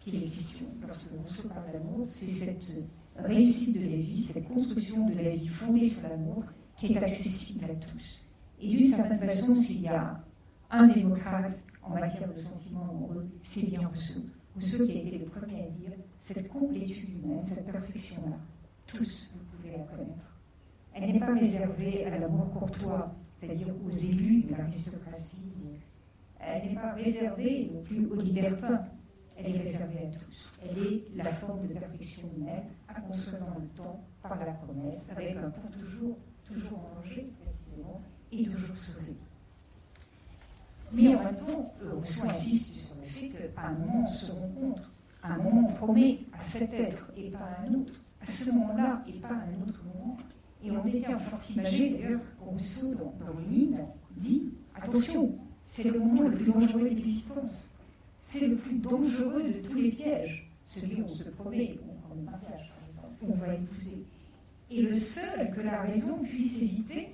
qu'il 0.00 0.16
est 0.16 0.26
question. 0.26 0.66
Lorsque 0.86 1.10
Rousseau 1.24 1.48
parle 1.48 1.72
d'amour, 1.72 2.06
c'est 2.06 2.30
cette 2.30 2.74
réussite 3.24 3.74
de 3.74 3.80
la 3.80 3.96
vie, 3.96 4.22
cette 4.22 4.48
construction 4.48 5.08
de 5.08 5.14
la 5.14 5.30
vie 5.30 5.48
fondée 5.48 5.88
sur 5.88 6.08
l'amour 6.08 6.44
qui 6.76 6.92
est 6.92 6.96
accessible 6.96 7.64
à 7.64 7.74
tous. 7.74 8.26
Et 8.60 8.68
d'une 8.68 8.92
certaine 8.92 9.18
façon, 9.20 9.56
s'il 9.56 9.82
y 9.82 9.88
a 9.88 10.20
un 10.70 10.88
démocrate 10.88 11.58
en 11.82 11.94
matière 11.94 12.32
de 12.32 12.38
sentiments 12.38 12.88
amoureux, 12.90 13.26
c'est 13.42 13.66
bien 13.66 13.86
Rousseau. 13.88 14.20
Rousseau 14.54 14.86
qui 14.86 14.92
a 14.92 15.00
été 15.02 15.18
le 15.18 15.24
premier 15.26 15.62
à 15.62 15.70
dire 15.70 15.92
cette 16.20 16.48
complétude 16.48 17.08
humaine, 17.24 17.42
cette 17.46 17.66
perfection-là, 17.66 18.36
tous, 18.86 19.32
vous 19.34 19.56
pouvez 19.56 19.76
la 19.76 19.84
connaître. 19.84 20.38
Elle 20.94 21.12
n'est 21.12 21.20
pas 21.20 21.34
réservée 21.34 22.04
à 22.06 22.18
l'amour 22.18 22.50
courtois, 22.50 23.14
c'est-à-dire 23.40 23.74
aux 23.86 23.90
élus 23.90 24.42
de 24.42 24.54
l'aristocratie. 24.56 25.42
Elle 26.40 26.68
n'est 26.68 26.74
pas 26.74 26.92
réservée 26.92 27.70
non 27.72 27.82
plus 27.82 28.06
aux 28.06 28.20
libertins. 28.20 28.84
Elle 29.38 29.54
est 29.54 29.60
réservée 29.60 30.06
à 30.06 30.18
tous. 30.18 30.52
Elle 30.62 30.78
est 30.84 31.04
la 31.14 31.32
forme 31.32 31.66
de 31.68 31.72
perfection 31.74 32.28
humaine, 32.36 32.64
à 32.88 33.00
dans 33.00 33.58
le 33.58 33.66
temps, 33.76 34.00
par 34.22 34.36
la 34.38 34.52
promesse, 34.52 35.08
avec 35.10 35.36
un 35.36 35.50
pour 35.50 35.70
toujours, 35.70 36.18
toujours 36.44 36.78
en 36.78 37.00
danger, 37.00 37.28
précisément, 37.40 38.00
et 38.32 38.44
toujours 38.44 38.76
sauvé. 38.76 39.14
Mais 40.92 41.14
en 41.14 41.22
même 41.22 41.36
temps, 41.36 41.72
Rousseau 41.94 42.28
insiste 42.28 42.74
sur 42.74 42.96
le 42.96 43.02
fait 43.04 43.28
qu'à 43.28 43.62
un 43.62 43.72
moment, 43.74 44.02
on 44.02 44.06
se 44.06 44.32
rencontre 44.32 44.90
à 45.22 45.34
un 45.34 45.38
moment, 45.38 45.68
on 45.68 45.74
promet 45.74 46.20
à 46.32 46.42
cet 46.42 46.72
être 46.72 47.10
et 47.16 47.30
pas 47.30 47.38
à 47.38 47.62
un 47.62 47.74
autre, 47.74 47.94
à 48.20 48.26
ce 48.26 48.50
moment-là 48.50 49.02
et 49.06 49.12
pas 49.14 49.28
à 49.28 49.32
un 49.32 49.68
autre 49.68 49.82
moment. 49.84 50.16
Et 50.64 50.70
on 50.70 50.84
était 50.86 51.14
en 51.14 51.18
fort 51.18 51.40
imagé, 51.50 51.90
d'ailleurs, 51.90 52.20
Rousseau, 52.40 52.94
dans, 52.94 53.14
dans 53.24 53.32
le 53.38 53.44
dit 54.16 54.50
Attention, 54.74 55.32
c'est 55.66 55.90
le 55.90 56.00
moment 56.00 56.22
le 56.22 56.36
plus 56.36 56.46
dangereux 56.50 56.80
de 56.80 56.88
l'existence. 56.88 57.70
C'est 58.30 58.46
le 58.46 58.56
plus 58.56 58.74
dangereux 58.74 59.42
de 59.42 59.66
tous 59.66 59.78
les 59.78 59.90
pièges. 59.90 60.46
Celui 60.66 61.00
où 61.00 61.06
on 61.06 61.14
se 61.14 61.30
promet, 61.30 61.78
on 61.82 61.94
prend 61.94 62.14
le 62.14 62.24
mariage, 62.24 62.70
par 62.74 63.06
exemple, 63.06 63.24
on 63.26 63.32
va 63.36 63.54
épouser. 63.54 64.04
Et 64.70 64.82
le 64.82 64.92
seul 64.92 65.50
que 65.56 65.62
la 65.62 65.80
raison 65.80 66.18
puisse 66.18 66.60
éviter, 66.60 67.08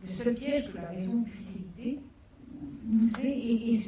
le 0.00 0.08
seul 0.08 0.32
piège 0.36 0.70
que 0.70 0.76
la 0.76 0.86
raison 0.90 1.24
puisse 1.24 1.48
éviter, 1.56 1.98
nous 2.84 3.10
est, 3.18 3.26
et, 3.26 3.74
et 3.74 3.80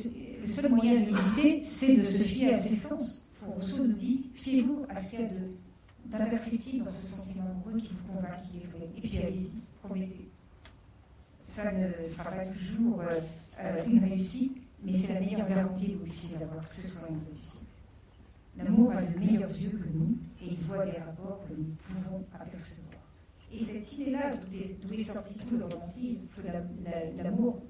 le 0.44 0.48
seul 0.52 0.72
moyen 0.72 1.02
de 1.02 1.06
l'éviter, 1.06 1.62
c'est 1.62 1.98
de 1.98 2.02
se 2.02 2.24
fier 2.24 2.54
à 2.54 2.58
ses 2.58 2.74
sens. 2.74 3.30
Rousseau 3.46 3.84
nous 3.84 3.92
dit 3.92 4.26
fiez-vous 4.34 4.84
à 4.88 5.00
ce 5.00 5.10
qu'il 5.10 5.20
y 5.20 5.22
a 5.22 5.28
d'imperceptible 6.06 6.84
dans 6.84 6.90
ce 6.90 7.06
sentiment 7.06 7.44
amoureux 7.44 7.80
qui 7.80 7.94
vous 7.94 8.12
convainc 8.12 8.42
qu'il 8.50 8.60
est 8.60 8.66
vrai. 8.66 8.88
Et 8.96 9.00
puis 9.00 9.18
allez-y, 9.18 9.62
promettez. 9.84 10.28
Ça 11.44 11.70
ne 11.70 11.92
sera 12.08 12.24
pas 12.24 12.44
toujours 12.46 13.02
euh, 13.02 13.20
euh, 13.60 13.84
une 13.86 14.02
réussite, 14.02 14.61
mais 14.84 14.94
c'est 14.94 15.14
la 15.14 15.20
meilleure 15.20 15.48
garantie 15.48 15.92
que 15.92 15.98
vous 15.98 16.04
puissiez 16.04 16.42
avoir 16.42 16.64
que 16.64 16.74
ce 16.74 16.88
soit 16.88 17.08
une 17.08 17.20
réussite. 17.28 17.62
L'amour 18.56 18.92
a 18.92 19.02
de 19.02 19.18
meilleurs 19.18 19.50
yeux 19.50 19.70
que 19.70 19.88
nous 19.96 20.18
et 20.42 20.52
il 20.52 20.58
voit 20.64 20.84
les 20.84 20.98
rapports 20.98 21.40
que 21.48 21.54
nous 21.54 21.74
pouvons 21.82 22.24
apercevoir. 22.34 23.02
Et 23.52 23.64
cette 23.64 23.92
idée-là, 23.92 24.34
d'où 24.36 24.94
est, 24.94 25.02
sorti 25.02 25.38
tout 25.38 25.56
le 25.56 25.64
romantisme, 25.64 26.26
l'amour 27.16 27.62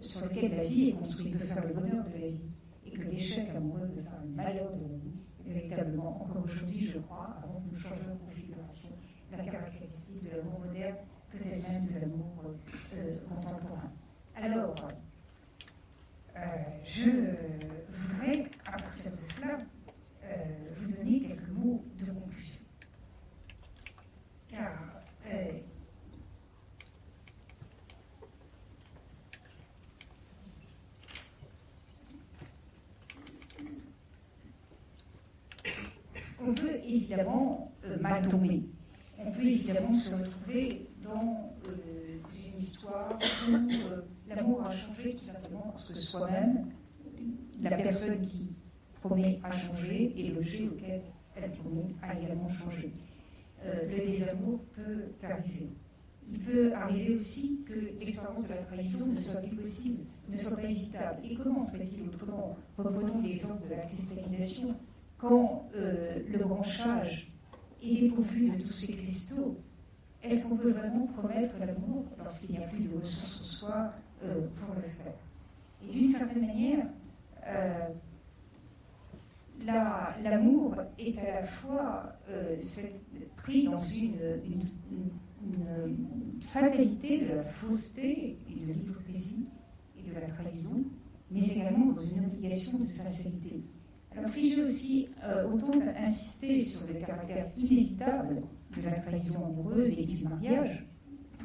sur 0.00 0.22
lequel 0.22 0.56
la 0.56 0.64
vie 0.64 0.88
est 0.90 0.92
construite 0.92 1.38
peut 1.38 1.44
faire 1.44 1.66
le 1.66 1.74
bonheur 1.74 2.04
de 2.04 2.20
la 2.20 2.28
vie, 2.28 2.50
et 2.86 2.90
que 2.90 3.02
l'échec 3.02 3.48
amoureux 3.54 3.88
peut 3.94 4.02
faire 4.02 4.20
le 4.22 4.30
malheur 4.30 4.72
de 4.72 4.82
la 4.82 4.98
vie, 4.98 5.16
véritablement, 5.44 6.22
encore 6.22 6.44
aujourd'hui, 6.44 6.86
je 6.86 6.98
crois, 6.98 7.36
avant 7.42 7.60
que 7.60 7.74
nous 7.74 7.78
changions 7.78 8.14
de 8.14 8.18
configuration, 8.26 8.90
la 9.30 9.44
caractéristique 9.44 10.22
de 10.24 10.36
l'amour 10.36 10.60
moderne, 10.60 10.96
peut-être 11.30 11.68
même 11.68 11.86
de 11.86 12.00
l'amour 12.00 12.32
euh, 12.94 13.16
contemporain. 13.28 13.92
Alors, 14.34 14.74
je 16.84 17.10
voudrais, 17.90 18.44
à 18.66 18.72
partir 18.72 19.12
de 19.12 19.22
cela, 19.22 19.58
euh, 20.24 20.34
vous 20.80 20.92
donner 20.92 21.20
quelques 21.20 21.48
mots 21.48 21.84
de 21.98 22.06
conclusion. 22.06 22.60
Car 24.48 25.02
euh, 25.26 25.50
on 36.40 36.54
peut 36.54 36.76
évidemment 36.84 37.72
euh, 37.84 37.98
mal 38.00 38.26
tomber. 38.28 38.62
On 39.18 39.30
peut 39.32 39.44
évidemment 39.44 39.94
se 39.94 40.14
retrouver 40.14 40.88
dans 41.02 41.52
une 42.32 42.58
histoire 42.58 43.18
où 43.48 44.60
a 44.76 44.94
changé 44.94 45.14
tout 45.14 45.24
simplement 45.24 45.68
parce 45.70 45.88
que 45.88 45.94
soi-même, 45.94 46.66
la 47.60 47.76
personne 47.76 48.20
qui 48.26 48.48
promet 49.00 49.40
à 49.42 49.52
changer 49.52 50.12
et 50.16 50.30
l'objet 50.30 50.68
auquel 50.68 51.02
elle 51.36 51.50
promet 51.52 51.94
a 52.02 52.18
également 52.18 52.48
changé. 52.50 52.92
Euh, 53.64 53.88
le 53.88 54.06
désamour 54.06 54.60
peut 54.74 55.04
arriver. 55.22 55.70
Il 56.30 56.40
peut 56.40 56.74
arriver 56.74 57.14
aussi 57.14 57.62
que 57.66 57.74
l'expérience 58.00 58.48
de 58.48 58.54
la 58.54 58.62
trahison 58.62 59.06
ne 59.06 59.20
soit 59.20 59.40
plus 59.40 59.56
possible, 59.56 60.04
ne 60.28 60.36
soit 60.36 60.56
pas 60.56 60.64
évitable. 60.64 61.20
Et 61.24 61.36
comment 61.36 61.64
serait-il 61.64 62.08
autrement 62.08 62.56
Reprenons 62.76 63.22
l'exemple 63.22 63.68
de 63.68 63.74
la 63.74 63.82
cristallisation. 63.82 64.74
Quand 65.18 65.68
euh, 65.74 66.18
le 66.28 66.38
branchage 66.38 67.32
est 67.82 68.00
dépourvu 68.00 68.50
de 68.50 68.60
tous 68.60 68.72
ces 68.72 68.92
cristaux, 68.92 69.56
est-ce 70.22 70.46
qu'on 70.46 70.56
peut 70.56 70.72
vraiment 70.72 71.06
promettre 71.06 71.54
l'amour 71.60 72.04
lorsqu'il 72.18 72.50
n'y 72.50 72.58
a 72.58 72.66
plus 72.66 72.80
de 72.80 72.98
ressources 72.98 73.40
en 73.40 73.44
soi 73.44 73.92
euh, 74.24 74.46
pour 74.56 74.74
le 74.74 74.82
faire 74.82 75.12
Et 75.84 75.92
d'une 75.92 76.10
certaine 76.10 76.46
manière, 76.46 76.86
l'amour 80.22 80.76
est 80.98 81.18
à 81.18 81.40
la 81.40 81.46
fois 81.46 82.12
euh, 82.28 82.56
pris 83.36 83.64
dans 83.64 83.78
une, 83.78 84.14
fatalité 86.40 87.24
de 87.24 87.34
la 87.36 87.42
fausseté 87.44 88.36
et 88.48 88.66
de 88.66 88.72
l'hypocrisie 88.72 89.46
et 89.98 90.08
de 90.08 90.14
la 90.14 90.26
trahison, 90.28 90.84
mais 91.30 91.46
également 91.46 91.92
dans 91.92 92.04
une 92.04 92.24
obligation 92.24 92.78
de 92.78 92.88
sincérité. 92.88 93.62
Alors 94.16 94.30
si 94.30 94.54
veux 94.54 94.64
aussi 94.64 95.08
euh, 95.24 95.50
autant 95.50 95.72
insister 95.96 96.62
sur 96.62 96.80
le 96.86 96.94
caractère 96.94 97.46
inévitable 97.56 98.42
de 98.76 98.82
la 98.82 98.92
trahison 99.00 99.44
amoureuse 99.44 99.90
et 99.98 100.04
du 100.04 100.24
mariage, 100.24 100.86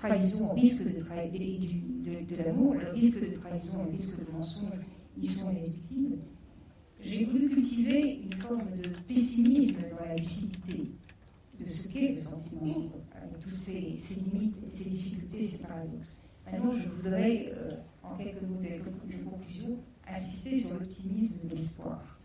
trahison, 0.02 0.54
risque 0.54 0.84
de, 0.84 0.90
de, 0.90 2.36
de 2.36 2.44
l'amour, 2.44 2.74
le 2.74 2.90
risque 2.92 3.22
de 3.22 3.36
trahison, 3.36 3.84
le 3.86 3.92
risque 3.92 4.18
de 4.18 4.32
mensonge, 4.32 4.80
ils 5.22 5.30
sont 5.30 5.52
inéluctibles, 5.52 6.18
j'ai 7.04 7.26
voulu 7.26 7.50
cultiver 7.50 8.22
une 8.24 8.34
forme 8.34 8.78
de 8.82 8.90
pessimisme 9.08 9.82
dans 9.92 10.06
la 10.06 10.16
lucidité 10.16 10.92
de 11.60 11.70
ce 11.70 11.88
qu'est 11.88 12.16
le 12.16 12.22
sentiment, 12.22 12.90
avec 13.14 13.40
toutes 13.42 13.54
ses, 13.54 13.74
limites, 13.80 14.56
ses 14.70 14.90
difficultés, 14.90 15.46
ses 15.46 15.64
paradoxes. 15.64 16.18
Maintenant, 16.46 16.72
je 16.76 16.90
voudrais, 16.90 17.54
euh, 17.56 17.72
en 18.04 18.16
quelques 18.18 18.42
mots 18.42 18.60
de, 18.60 19.24
conclusion, 19.24 19.78
insister 20.08 20.62
sur 20.62 20.74
l'optimisme 20.74 21.36
de 21.44 21.56
l'espoir. 21.56 22.20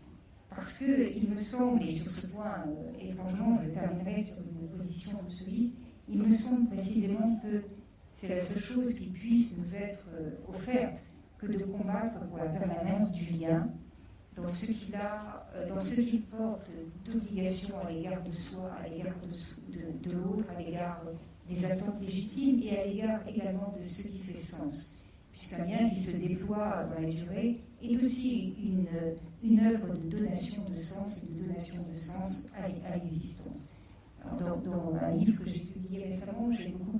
Parce 0.49 0.79
qu'il 0.79 1.29
me 1.29 1.37
semble, 1.37 1.83
et 1.83 1.91
sur 1.91 2.11
ce 2.11 2.25
point, 2.27 2.63
euh, 2.67 3.07
étrangement, 3.07 3.59
je 3.63 3.69
terminerai 3.69 4.23
sur 4.23 4.37
une 4.39 4.67
position 4.79 5.11
absolue, 5.19 5.69
il 6.09 6.23
me 6.23 6.37
semble 6.37 6.67
précisément 6.69 7.39
que 7.43 7.63
c'est 8.15 8.29
la 8.29 8.41
seule 8.41 8.61
chose 8.61 8.93
qui 8.93 9.07
puisse 9.07 9.57
nous 9.57 9.75
être 9.75 10.07
euh, 10.13 10.31
offerte 10.47 10.95
que 11.37 11.47
de 11.47 11.63
combattre 11.65 12.19
pour 12.27 12.37
la 12.37 12.45
permanence 12.45 13.13
du 13.13 13.33
lien 13.33 13.69
dans 14.35 14.47
ce 14.47 14.71
qu'il 14.71 14.95
euh, 14.95 16.37
porte 16.37 16.69
d'obligation 17.05 17.75
à 17.85 17.91
l'égard 17.91 18.23
de 18.23 18.33
soi, 18.35 18.71
à 18.83 18.87
l'égard 18.87 19.15
de, 20.03 20.11
l'autre, 20.11 20.49
à 20.55 20.59
l'égard 20.61 21.01
des 21.49 21.65
attentes 21.65 22.01
légitimes 22.01 22.61
et 22.63 22.77
à 22.77 22.85
l'égard 22.85 23.19
également 23.27 23.75
de 23.79 23.83
ce 23.83 24.03
qui 24.03 24.19
fait 24.19 24.39
sens. 24.39 24.93
Puisqu'un 25.31 25.65
lien 25.65 25.89
qui 25.89 25.99
se 25.99 26.17
déploie 26.17 26.85
dans 26.95 27.01
la 27.01 27.11
durée 27.11 27.61
est 27.81 27.95
aussi 27.97 28.55
une, 29.43 29.59
œuvre 29.59 29.93
de 29.95 30.09
donation 30.09 30.63
de 30.69 30.77
sens 30.77 31.21
et 31.21 31.33
de 31.33 31.47
donation 31.47 31.83
de 31.83 31.95
sens 31.95 32.47
à, 32.55 32.67
l'existence. 32.97 33.69
Dans, 34.39 34.95
un 34.99 35.11
livre 35.11 35.43
que 35.43 35.49
j'ai 35.49 35.59
publié 35.87 36.09
récemment, 36.09 36.49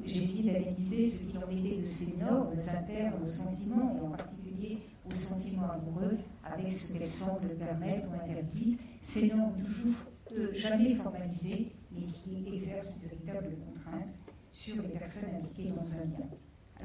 j'ai 0.06 0.24
essayé 0.24 0.52
d'analyser 0.52 1.10
ce 1.10 1.18
qu'il 1.20 1.38
en 1.38 1.50
était 1.50 1.82
de 1.82 1.86
ces 1.86 2.16
normes 2.18 2.54
internes, 2.58 3.14
aux 3.24 3.28
sentiments, 3.28 3.98
et 3.98 4.06
en 4.06 4.12
particulier 4.12 4.78
aux 5.10 5.16
sentiments 5.16 5.72
amoureux, 5.72 6.18
avec 6.44 6.74
ce 6.74 6.94
qu'elles 6.94 7.08
semblent 7.08 7.56
permettre 7.56 8.10
ou 8.10 8.14
interdire, 8.14 8.78
ces 9.02 9.34
normes 9.34 9.56
toujours 9.58 9.96
euh, 10.38 10.54
jamais 10.54 10.96
formalisées, 10.96 11.72
mais 11.92 12.06
qui 12.06 12.54
exercent 12.54 12.94
une 13.02 13.10
véritable 13.10 13.56
contrainte 13.66 14.14
sur 14.52 14.82
les 14.82 14.90
personnes 14.90 15.30
impliquées 15.42 15.70
dans 15.70 15.92
un 15.92 16.06
lien. 16.06 16.30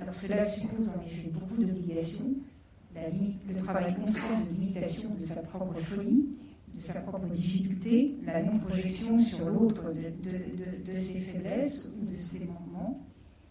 Alors 0.00 0.14
cela 0.14 0.46
suppose 0.46 0.88
en 0.88 1.02
effet 1.02 1.28
beaucoup 1.28 1.62
d'obligations, 1.62 2.34
le 2.94 3.62
travail 3.62 3.94
constant 3.94 4.40
de 4.40 4.60
limitation 4.60 5.14
de 5.14 5.22
sa 5.22 5.42
propre 5.42 5.80
folie, 5.80 6.28
de 6.74 6.80
sa 6.80 7.00
propre 7.00 7.26
difficulté, 7.28 8.16
la 8.24 8.42
non-projection 8.42 9.20
sur 9.20 9.48
l'autre 9.48 9.92
de, 9.92 10.94
ses 10.94 11.20
faiblesses 11.20 11.88
ou 12.00 12.06
de 12.10 12.16
ses 12.16 12.46
manquements. 12.46 13.00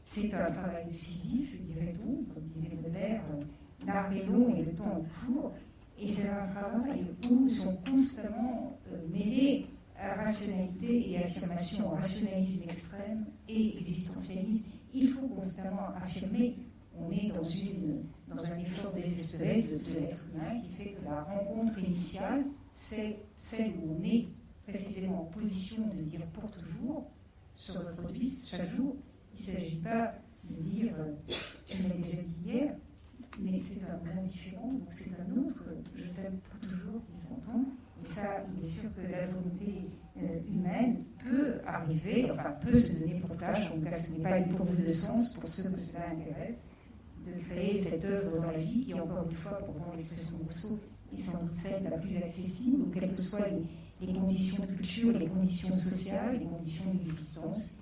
C'est 0.04 0.34
un 0.34 0.52
travail 0.52 0.86
décisif, 0.88 1.62
dirait-on, 1.62 2.24
comme 2.34 2.44
disait 2.56 2.76
Baudelaire, 2.76 3.24
l'art 3.86 4.12
est 4.12 4.26
long 4.26 4.56
et 4.56 4.64
le 4.64 4.74
temps 4.74 4.98
est 4.98 5.26
court, 5.26 5.54
et 6.00 6.14
c'est 6.14 6.28
un 6.28 6.48
travail 6.48 7.06
où 7.30 7.48
sont 7.48 7.78
constamment 7.86 8.78
euh, 8.92 8.98
mêlés 9.14 9.68
rationalité 10.02 11.12
et 11.12 11.24
affirmation, 11.24 11.90
rationalisme 11.90 12.64
extrême 12.64 13.26
et 13.48 13.78
existentialisme. 13.78 14.66
Il 14.94 15.10
faut 15.10 15.28
constamment 15.28 15.90
affirmer, 16.02 16.56
on 17.00 17.12
est 17.12 17.30
dans, 17.30 17.44
une, 17.44 18.04
dans 18.28 18.44
un 18.44 18.58
effort 18.60 18.92
désespéré 18.94 19.62
de 19.62 20.00
l'être 20.00 20.26
humain 20.34 20.60
qui 20.62 20.84
fait 20.84 20.92
que 20.92 21.06
la 21.06 21.24
rencontre 21.24 21.80
initiale, 21.80 22.46
c'est 22.76 23.18
celle 23.38 23.72
où 23.78 23.98
on 24.00 24.04
est. 24.04 24.28
Précisément 24.68 25.24
en 25.24 25.26
position 25.26 25.88
de 25.88 26.02
dire 26.04 26.26
pour 26.28 26.50
toujours, 26.52 27.12
se 27.56 27.78
reproduise 27.78 28.48
chaque 28.48 28.70
jour. 28.76 28.96
Il 29.38 29.42
ne 29.42 29.58
s'agit 29.58 29.78
pas 29.78 30.14
de 30.44 30.62
dire 30.62 30.94
euh, 31.00 31.14
tu 31.66 31.84
m'as 31.84 31.96
déjà 31.96 32.22
dit 32.22 32.42
hier, 32.46 32.76
mais 33.40 33.58
c'est 33.58 33.84
un 33.84 33.98
grand 33.98 34.24
différent, 34.24 34.72
donc 34.72 34.88
c'est 34.92 35.12
un 35.20 35.38
autre. 35.38 35.64
Je 35.96 36.06
t'aime 36.06 36.40
pour 36.50 36.60
toujours 36.60 37.02
qui 37.12 37.22
s'entend. 37.22 37.66
Et 38.04 38.08
ça, 38.08 38.44
il 38.56 38.64
est 38.64 38.68
sûr 38.68 38.90
que 38.96 39.02
la 39.02 39.28
volonté 39.28 39.90
euh, 40.18 40.40
humaine 40.50 41.04
peut 41.24 41.60
arriver, 41.66 42.32
enfin 42.32 42.52
peut 42.62 42.80
se 42.80 42.94
donner 42.94 43.20
pour 43.20 43.38
tâche, 43.38 43.70
en 43.72 43.76
tout 43.76 43.82
cas 43.82 43.94
ce 43.94 44.12
n'est 44.12 44.24
pas 44.24 44.38
une 44.38 44.56
pourvue 44.56 44.84
de 44.84 44.90
sens 44.90 45.34
pour 45.34 45.48
ceux 45.48 45.70
que 45.70 45.80
cela 45.80 46.10
intéresse, 46.10 46.68
de 47.26 47.32
créer 47.50 47.78
cette 47.78 48.06
œuvre 48.06 48.38
dans 48.38 48.52
la 48.52 48.58
vie 48.58 48.82
qui, 48.82 48.94
encore 48.96 49.28
une 49.30 49.36
fois, 49.36 49.60
pour 49.60 49.76
prendre 49.76 49.96
l'expression 49.96 50.38
de 50.38 50.44
Rousseau, 50.46 50.80
est 51.15 51.21
sans 51.21 51.43
doute 51.43 51.54
celle 51.54 51.84
la 51.84 51.97
plus 51.97 52.17
accessible, 52.17 52.82
ou 52.82 52.86
quelles 52.91 53.13
que 53.13 53.21
soient 53.21 53.47
les, 54.00 54.13
conditions 54.13 54.63
de 54.63 54.71
culture, 54.71 55.17
les 55.17 55.28
conditions 55.28 55.74
sociales, 55.76 56.39
les 56.39 56.45
conditions 56.45 56.93
d'existence, 56.93 57.76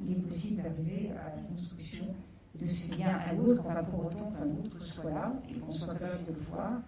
il 0.00 0.12
est 0.12 0.20
possible 0.20 0.62
d'arriver 0.62 1.10
à 1.10 1.36
la 1.36 1.42
construction 1.42 2.06
de 2.54 2.66
ce 2.66 2.96
lien 2.96 3.16
à 3.26 3.32
l'autre, 3.32 3.64
enfin 3.66 3.82
pour 3.84 4.06
autant 4.06 4.30
qu'un 4.30 4.48
autre 4.48 4.80
soit 4.82 5.10
là 5.10 5.32
et 5.48 5.54
qu'on 5.54 5.70
soit 5.70 5.94
capable 5.94 6.24
de 6.26 6.32
le 6.32 6.40
voir 6.50 6.82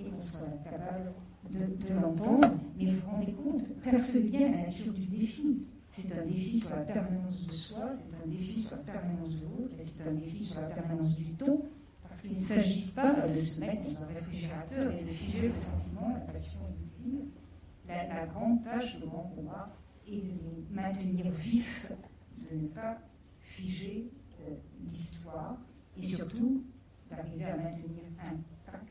et 0.00 0.04
qu'on 0.04 0.20
soit 0.20 0.40
capable 0.64 1.12
de, 1.50 1.94
l'entendre. 1.94 2.48
Mais 2.76 2.86
vous 2.86 3.00
vous 3.00 3.10
rendez 3.10 3.32
compte, 3.32 3.68
percevez 3.82 4.20
bien 4.20 4.50
la 4.50 4.66
nature 4.66 4.92
du 4.92 5.06
défi. 5.06 5.62
C'est 5.88 6.10
un 6.18 6.24
défi 6.26 6.58
sur 6.58 6.70
la 6.70 6.82
permanence 6.82 7.46
de 7.46 7.52
soi, 7.52 7.90
c'est 7.92 8.16
un 8.16 8.28
défi 8.28 8.62
sur 8.62 8.76
la 8.76 8.82
permanence 8.82 9.40
de 9.40 9.44
l'autre, 9.44 9.74
c'est 9.84 10.08
un 10.08 10.12
défi 10.12 10.42
sur 10.42 10.60
la 10.60 10.68
permanence 10.68 11.16
du 11.16 11.32
temps, 11.34 11.60
parce 12.12 12.22
qu'il 12.26 12.36
ne 12.36 12.42
s'agit 12.42 12.92
pas 12.92 13.26
de 13.26 13.38
se 13.38 13.58
mettre 13.58 13.82
dans 13.84 14.02
un 14.02 14.06
réfrigérateur 14.06 14.92
et 14.92 15.02
de 15.02 15.08
figer 15.08 15.48
le 15.48 15.54
sentiment, 15.54 16.12
la 16.12 16.32
passion 16.32 16.60
invisible. 16.68 17.28
La, 17.88 18.06
la 18.06 18.26
grande 18.26 18.62
tâche, 18.62 18.98
le 19.00 19.06
grand 19.06 19.32
combat, 19.34 19.74
est 20.06 20.20
de 20.20 20.74
maintenir 20.74 21.30
vifs, 21.30 21.90
de 22.50 22.56
ne 22.56 22.68
pas 22.68 22.98
figer 23.40 24.10
l'histoire 24.90 25.56
et 25.96 26.02
surtout 26.02 26.62
d'arriver 27.10 27.46
à 27.46 27.56
maintenir 27.56 28.02
intact 28.20 28.88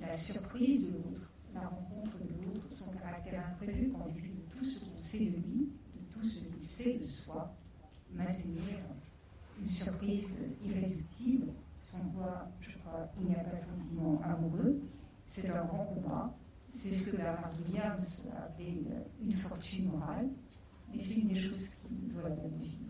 la 0.00 0.16
surprise 0.16 0.90
de 0.90 0.96
l'autre, 0.96 1.32
la 1.52 1.66
rencontre 1.66 2.16
de 2.18 2.44
l'autre, 2.44 2.66
son 2.70 2.90
caractère 2.92 3.44
imprévu 3.48 3.90
qu'en 3.90 4.06
dépit 4.06 4.30
de 4.30 4.56
tout 4.56 4.64
ce 4.64 4.80
qu'on 4.84 4.98
sait 4.98 5.26
de 5.26 5.36
lui, 5.36 5.68
de 5.94 6.12
tout 6.12 6.24
ce 6.24 6.40
qu'il 6.40 6.66
sait 6.66 6.94
de 6.94 7.06
soi, 7.06 7.54
maintenir 8.12 8.78
une 9.60 9.68
surprise 9.68 10.42
irréductible, 10.64 11.46
sans 11.94 12.08
quoi, 12.10 12.48
je 12.60 12.76
crois, 12.78 13.08
il 13.20 13.26
n'y 13.26 13.34
a 13.34 13.44
pas 13.44 13.56
de 13.56 13.62
sentiment 13.62 14.20
amoureux. 14.24 14.80
C'est 15.26 15.50
un 15.50 15.64
grand 15.64 15.84
combat. 15.84 16.34
C'est 16.70 16.92
ce 16.92 17.10
que 17.10 17.16
Bernard 17.16 17.52
Williams 17.66 18.26
a 18.36 18.44
appelé 18.44 18.70
une, 18.70 19.30
une 19.30 19.36
fortune 19.36 19.90
morale. 19.90 20.28
Et 20.92 21.00
c'est 21.00 21.14
une 21.14 21.28
des 21.28 21.40
choses 21.40 21.68
qui 21.68 21.94
doit 22.12 22.28
la 22.28 22.34
vivre. 22.34 22.83